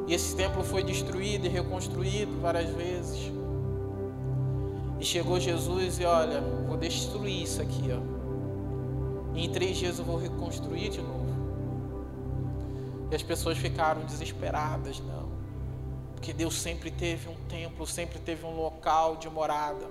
E 0.06 0.14
esse 0.14 0.34
templo 0.34 0.64
foi 0.64 0.82
destruído 0.82 1.44
e 1.44 1.50
reconstruído 1.50 2.40
várias 2.40 2.70
vezes. 2.70 3.30
E 4.98 5.04
chegou 5.04 5.38
Jesus 5.38 6.00
e 6.00 6.06
olha, 6.06 6.40
vou 6.66 6.78
destruir 6.78 7.42
isso 7.42 7.60
aqui, 7.60 7.90
ó. 7.92 8.15
Em 9.36 9.50
três 9.50 9.76
dias 9.76 9.98
eu 9.98 10.04
vou 10.04 10.16
reconstruir 10.16 10.88
de 10.88 11.02
novo. 11.02 11.26
E 13.10 13.14
as 13.14 13.22
pessoas 13.22 13.58
ficaram 13.58 14.02
desesperadas, 14.04 14.98
não. 15.00 15.28
Porque 16.14 16.32
Deus 16.32 16.54
sempre 16.54 16.90
teve 16.90 17.28
um 17.28 17.36
templo, 17.46 17.86
sempre 17.86 18.18
teve 18.18 18.44
um 18.46 18.56
local 18.56 19.16
de 19.16 19.28
morada. 19.28 19.86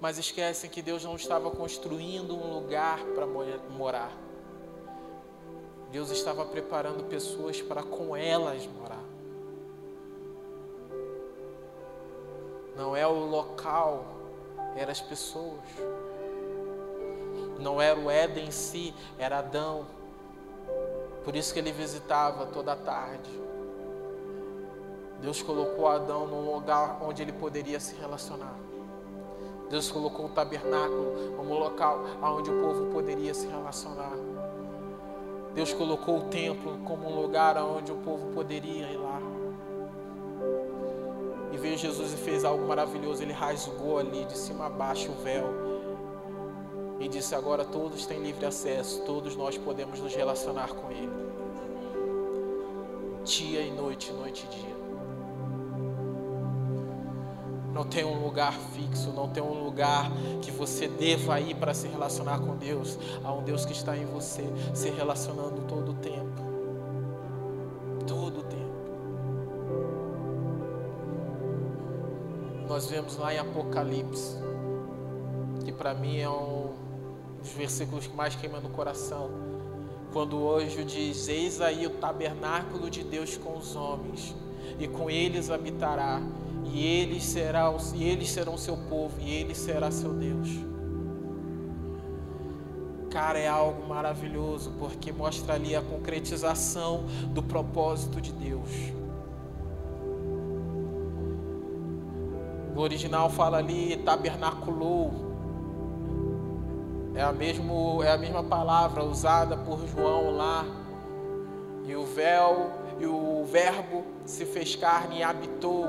Mas 0.00 0.16
esquecem 0.16 0.70
que 0.70 0.80
Deus 0.80 1.02
não 1.02 1.16
estava 1.16 1.50
construindo 1.50 2.34
um 2.34 2.54
lugar 2.54 3.00
para 3.14 3.26
morar. 3.26 4.12
Deus 5.90 6.10
estava 6.10 6.44
preparando 6.44 7.04
pessoas 7.04 7.60
para 7.60 7.82
com 7.82 8.16
elas 8.16 8.66
morar. 8.66 9.02
Não 12.76 12.96
é 12.96 13.06
o 13.06 13.26
local, 13.26 14.04
eram 14.76 14.90
as 14.90 15.00
pessoas. 15.00 15.60
Não 17.58 17.80
era 17.80 17.98
o 17.98 18.10
Éden 18.10 18.46
em 18.46 18.50
si, 18.50 18.94
era 19.18 19.38
Adão. 19.38 19.86
Por 21.24 21.34
isso 21.34 21.52
que 21.52 21.58
ele 21.58 21.72
visitava 21.72 22.46
toda 22.46 22.76
tarde. 22.76 23.30
Deus 25.20 25.40
colocou 25.40 25.86
Adão 25.86 26.26
num 26.26 26.52
lugar 26.52 26.98
onde 27.02 27.22
ele 27.22 27.32
poderia 27.32 27.80
se 27.80 27.94
relacionar. 27.94 28.54
Deus 29.70 29.90
colocou 29.90 30.26
o 30.26 30.28
tabernáculo 30.28 31.34
como 31.36 31.54
um 31.54 31.58
local 31.58 32.04
onde 32.22 32.50
o 32.50 32.60
povo 32.60 32.92
poderia 32.92 33.32
se 33.32 33.46
relacionar. 33.46 34.12
Deus 35.54 35.72
colocou 35.72 36.18
o 36.18 36.24
templo 36.24 36.78
como 36.84 37.08
um 37.08 37.20
lugar 37.20 37.56
onde 37.56 37.90
o 37.90 37.96
povo 37.96 38.26
poderia 38.34 38.90
ir 38.90 38.98
lá. 38.98 39.20
E 41.52 41.56
veio 41.56 41.78
Jesus 41.78 42.12
e 42.12 42.16
fez 42.16 42.44
algo 42.44 42.66
maravilhoso. 42.66 43.22
Ele 43.22 43.32
rasgou 43.32 43.98
ali 43.98 44.24
de 44.24 44.36
cima 44.36 44.66
a 44.66 44.68
baixo 44.68 45.10
o 45.10 45.14
véu 45.22 45.63
e 47.00 47.08
disse: 47.08 47.34
Agora 47.34 47.64
todos 47.64 48.06
têm 48.06 48.22
livre 48.22 48.46
acesso, 48.46 49.02
todos 49.02 49.36
nós 49.36 49.58
podemos 49.58 50.00
nos 50.00 50.14
relacionar 50.14 50.68
com 50.68 50.90
Ele, 50.90 51.10
dia 53.24 53.62
e 53.62 53.70
noite, 53.70 54.12
noite 54.12 54.46
e 54.50 54.54
dia. 54.54 54.74
Não 57.74 57.84
tem 57.84 58.04
um 58.04 58.22
lugar 58.22 58.52
fixo, 58.52 59.10
não 59.10 59.28
tem 59.28 59.42
um 59.42 59.64
lugar 59.64 60.08
que 60.40 60.52
você 60.52 60.86
deva 60.86 61.40
ir 61.40 61.56
para 61.56 61.74
se 61.74 61.88
relacionar 61.88 62.38
com 62.38 62.56
Deus. 62.56 62.96
Há 63.24 63.32
um 63.32 63.42
Deus 63.42 63.64
que 63.66 63.72
está 63.72 63.96
em 63.96 64.06
você, 64.06 64.44
se 64.72 64.90
relacionando 64.90 65.62
todo 65.62 65.90
o 65.90 65.94
tempo. 65.94 66.40
Todo 68.06 68.38
o 68.38 68.42
tempo. 68.44 68.54
Nós 72.68 72.86
vemos 72.86 73.16
lá 73.16 73.34
em 73.34 73.38
Apocalipse, 73.38 74.36
que 75.64 75.72
para 75.72 75.94
mim 75.94 76.20
é 76.20 76.30
um 76.30 76.63
dos 77.44 77.52
versículos 77.52 78.06
que 78.06 78.16
mais 78.16 78.34
queima 78.34 78.58
no 78.58 78.70
coração. 78.70 79.30
Quando 80.12 80.38
o 80.38 80.56
anjo 80.56 80.82
diz: 80.84 81.28
Eis 81.28 81.60
aí 81.60 81.86
o 81.86 81.90
tabernáculo 81.90 82.90
de 82.90 83.04
Deus 83.04 83.36
com 83.36 83.58
os 83.58 83.76
homens, 83.76 84.34
e 84.78 84.88
com 84.88 85.10
eles 85.10 85.50
habitará, 85.50 86.22
e 86.64 86.84
eles, 86.84 87.36
e 87.94 88.02
eles 88.02 88.30
serão 88.30 88.56
seu 88.56 88.76
povo, 88.88 89.20
e 89.20 89.30
ele 89.30 89.54
será 89.54 89.90
seu 89.90 90.14
Deus. 90.14 90.48
Cara, 93.10 93.38
é 93.38 93.46
algo 93.46 93.86
maravilhoso, 93.86 94.72
porque 94.78 95.12
mostra 95.12 95.54
ali 95.54 95.76
a 95.76 95.82
concretização 95.82 97.04
do 97.28 97.42
propósito 97.42 98.20
de 98.20 98.32
Deus. 98.32 98.70
No 102.74 102.80
original 102.80 103.30
fala 103.30 103.58
ali 103.58 103.96
tabernaculou, 103.98 105.23
é 107.14 107.22
a, 107.22 107.32
mesmo, 107.32 108.02
é 108.02 108.10
a 108.10 108.18
mesma 108.18 108.42
palavra 108.42 109.04
usada 109.04 109.56
por 109.56 109.86
João 109.86 110.36
lá. 110.36 110.64
E 111.86 111.94
o 111.94 112.04
véu 112.04 112.72
e 112.98 113.06
o 113.06 113.44
verbo 113.44 114.04
se 114.24 114.44
fez 114.44 114.74
carne 114.74 115.18
e 115.18 115.22
habitou. 115.22 115.86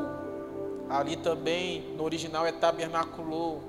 Ali 0.88 1.16
também, 1.16 1.96
no 1.98 2.04
original, 2.04 2.46
é 2.46 2.52
tabernaculou. 2.52 3.62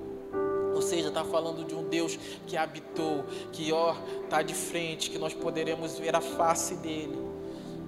Ou 0.75 0.81
seja, 0.81 1.07
está 1.07 1.23
falando 1.23 1.65
de 1.65 1.73
um 1.73 1.83
Deus 1.89 2.19
que 2.45 2.55
habitou, 2.55 3.23
que 3.51 3.73
ó, 3.73 3.95
está 4.23 4.43
de 4.43 4.53
frente, 4.53 5.09
que 5.09 5.17
nós 5.17 5.33
poderemos 5.33 5.97
ver 5.97 6.15
a 6.15 6.21
face 6.21 6.75
dele, 6.75 7.17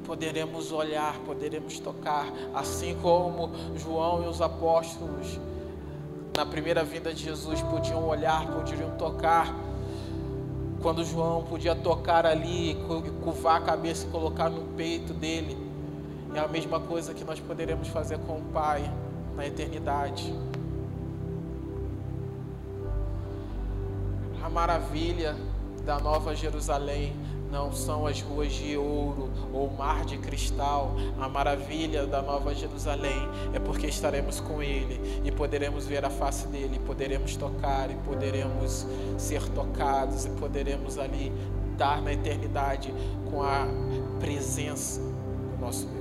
poderemos 0.03 0.71
olhar, 0.71 1.19
poderemos 1.19 1.77
tocar, 1.77 2.25
assim 2.55 2.97
como 2.99 3.51
João 3.75 4.23
e 4.23 4.27
os 4.27 4.41
apóstolos 4.41 5.39
na 6.39 6.45
primeira 6.45 6.85
vinda 6.85 7.13
de 7.13 7.21
Jesus 7.21 7.61
podiam 7.63 8.07
olhar, 8.07 8.47
podiam 8.47 8.91
tocar. 8.91 9.53
Quando 10.81 11.03
João 11.03 11.43
podia 11.43 11.75
tocar 11.75 12.25
ali, 12.25 12.77
curvar 13.21 13.57
a 13.57 13.65
cabeça 13.65 14.07
e 14.07 14.09
colocar 14.09 14.49
no 14.49 14.63
peito 14.77 15.13
dele. 15.13 15.57
É 16.33 16.39
a 16.39 16.47
mesma 16.47 16.79
coisa 16.79 17.13
que 17.13 17.25
nós 17.25 17.41
poderemos 17.41 17.89
fazer 17.89 18.19
com 18.19 18.37
o 18.37 18.41
Pai 18.53 18.89
na 19.35 19.45
eternidade. 19.45 20.33
A 24.41 24.49
maravilha 24.49 25.35
da 25.83 25.99
Nova 25.99 26.33
Jerusalém 26.33 27.13
não 27.51 27.71
são 27.71 28.05
as 28.05 28.21
ruas 28.21 28.51
de 28.53 28.77
ouro 28.77 29.29
ou 29.53 29.69
mar 29.69 30.05
de 30.05 30.17
cristal. 30.17 30.95
A 31.19 31.27
maravilha 31.27 32.05
da 32.05 32.21
Nova 32.21 32.53
Jerusalém 32.53 33.27
é 33.53 33.59
porque 33.59 33.87
estaremos 33.87 34.39
com 34.39 34.61
Ele 34.61 35.21
e 35.23 35.31
poderemos 35.31 35.85
ver 35.85 36.05
a 36.05 36.09
face 36.09 36.47
dele, 36.47 36.79
poderemos 36.85 37.35
tocar 37.35 37.89
e 37.89 37.95
poderemos 37.95 38.85
ser 39.17 39.47
tocados 39.49 40.25
e 40.25 40.29
poderemos 40.31 40.97
ali 40.97 41.31
dar 41.77 42.01
na 42.01 42.13
eternidade 42.13 42.93
com 43.31 43.41
a 43.41 43.65
presença 44.19 45.01
do 45.01 45.57
nosso 45.59 45.87
Deus. 45.87 45.99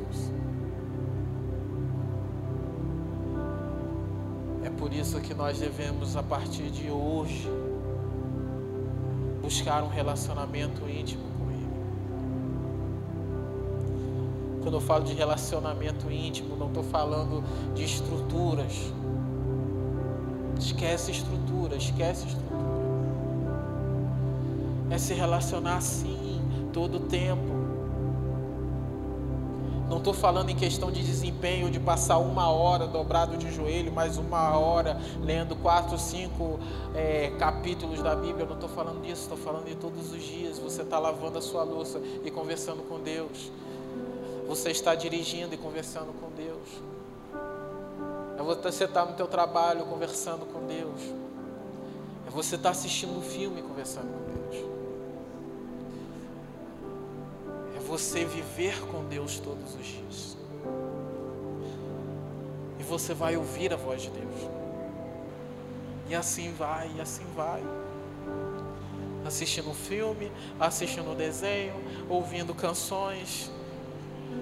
É 4.64 4.70
por 4.70 4.92
isso 4.92 5.20
que 5.20 5.32
nós 5.32 5.58
devemos, 5.58 6.16
a 6.16 6.22
partir 6.22 6.70
de 6.70 6.90
hoje, 6.90 7.48
buscar 9.40 9.82
um 9.82 9.88
relacionamento 9.88 10.88
íntimo 10.88 11.37
Quando 14.68 14.74
eu 14.74 14.80
falo 14.82 15.02
de 15.02 15.14
relacionamento 15.14 16.12
íntimo, 16.12 16.54
não 16.54 16.66
estou 16.66 16.82
falando 16.82 17.42
de 17.74 17.84
estruturas. 17.84 18.92
Esquece 20.58 21.10
estrutura, 21.10 21.74
esquece 21.74 22.26
estrutura. 22.26 22.58
É 24.90 24.98
se 24.98 25.14
relacionar 25.14 25.78
assim, 25.78 26.42
todo 26.70 26.98
o 26.98 27.00
tempo. 27.00 27.48
Não 29.88 29.96
estou 29.96 30.12
falando 30.12 30.50
em 30.50 30.54
questão 30.54 30.92
de 30.92 31.02
desempenho, 31.02 31.70
de 31.70 31.80
passar 31.80 32.18
uma 32.18 32.50
hora 32.50 32.86
dobrado 32.86 33.38
de 33.38 33.50
joelho, 33.50 33.90
mais 33.90 34.18
uma 34.18 34.54
hora 34.58 35.00
lendo 35.22 35.56
quatro, 35.56 35.98
cinco 35.98 36.60
é, 36.94 37.32
capítulos 37.38 38.02
da 38.02 38.14
Bíblia. 38.14 38.44
Não 38.44 38.52
estou 38.52 38.68
falando 38.68 39.00
disso, 39.00 39.22
estou 39.22 39.38
falando 39.38 39.64
de 39.64 39.76
todos 39.76 40.12
os 40.12 40.22
dias. 40.22 40.58
Você 40.58 40.82
está 40.82 40.98
lavando 40.98 41.38
a 41.38 41.40
sua 41.40 41.62
louça 41.62 42.02
e 42.22 42.30
conversando 42.30 42.82
com 42.82 43.00
Deus. 43.00 43.50
Você 44.48 44.70
está 44.70 44.94
dirigindo 44.94 45.54
e 45.54 45.58
conversando 45.58 46.10
com 46.18 46.30
Deus. 46.30 46.66
É 48.38 48.42
você 48.42 48.84
estar 48.84 49.04
no 49.04 49.12
teu 49.12 49.26
trabalho 49.26 49.84
conversando 49.84 50.46
com 50.46 50.66
Deus. 50.66 51.02
É 52.26 52.30
você 52.30 52.56
estar 52.56 52.70
assistindo 52.70 53.12
um 53.12 53.20
filme 53.20 53.60
conversando 53.60 54.06
com 54.06 54.24
Deus. 54.32 54.64
É 57.76 57.80
você 57.80 58.24
viver 58.24 58.80
com 58.86 59.04
Deus 59.04 59.38
todos 59.38 59.74
os 59.74 59.86
dias. 59.86 60.36
E 62.80 62.82
você 62.84 63.12
vai 63.12 63.36
ouvir 63.36 63.74
a 63.74 63.76
voz 63.76 64.00
de 64.00 64.10
Deus. 64.10 64.50
E 66.08 66.14
assim 66.14 66.54
vai, 66.54 66.90
e 66.96 67.02
assim 67.02 67.26
vai. 67.36 67.62
Assistindo 69.26 69.68
um 69.68 69.74
filme, 69.74 70.32
assistindo 70.58 71.10
um 71.10 71.14
desenho, 71.14 71.74
ouvindo 72.08 72.54
canções. 72.54 73.50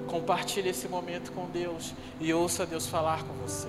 Compartilhe 0.06 0.68
esse 0.68 0.88
momento 0.88 1.32
com 1.32 1.46
Deus 1.46 1.94
e 2.20 2.32
ouça 2.32 2.64
Deus 2.64 2.86
falar 2.86 3.24
com 3.24 3.34
você. 3.34 3.68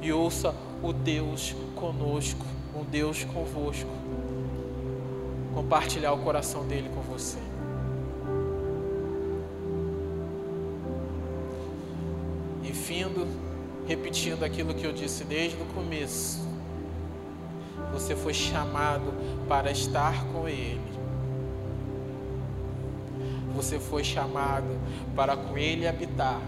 E 0.00 0.12
ouça 0.12 0.54
o 0.82 0.92
Deus 0.92 1.54
conosco, 1.74 2.44
um 2.74 2.84
Deus 2.84 3.24
convosco. 3.24 3.90
Compartilhar 5.54 6.12
o 6.12 6.18
coração 6.18 6.66
dele 6.66 6.88
com 6.94 7.00
você. 7.02 7.38
Enfim, 12.62 13.04
repetindo 13.86 14.44
aquilo 14.44 14.74
que 14.74 14.84
eu 14.84 14.92
disse 14.92 15.24
desde 15.24 15.56
o 15.60 15.64
começo. 15.74 16.46
Você 17.92 18.14
foi 18.14 18.34
chamado 18.34 19.12
para 19.48 19.70
estar 19.70 20.24
com 20.26 20.46
Ele. 20.48 20.87
Você 23.58 23.80
foi 23.80 24.04
chamado 24.04 24.78
para 25.16 25.36
com 25.36 25.58
Ele 25.58 25.84
habitar. 25.84 26.40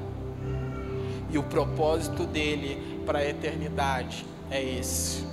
E 1.29 1.37
o 1.37 1.43
propósito 1.43 2.25
dele 2.25 3.03
para 3.05 3.19
a 3.19 3.29
eternidade 3.29 4.25
é 4.49 4.63
esse: 4.63 5.25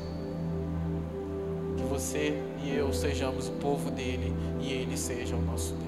que 1.77 1.83
você 1.83 2.41
e 2.63 2.75
eu 2.75 2.91
sejamos 2.91 3.47
o 3.49 3.51
povo 3.53 3.91
dele 3.91 4.33
e 4.59 4.71
ele 4.71 4.97
seja 4.97 5.35
o 5.35 5.41
nosso 5.41 5.75
Deus. 5.75 5.86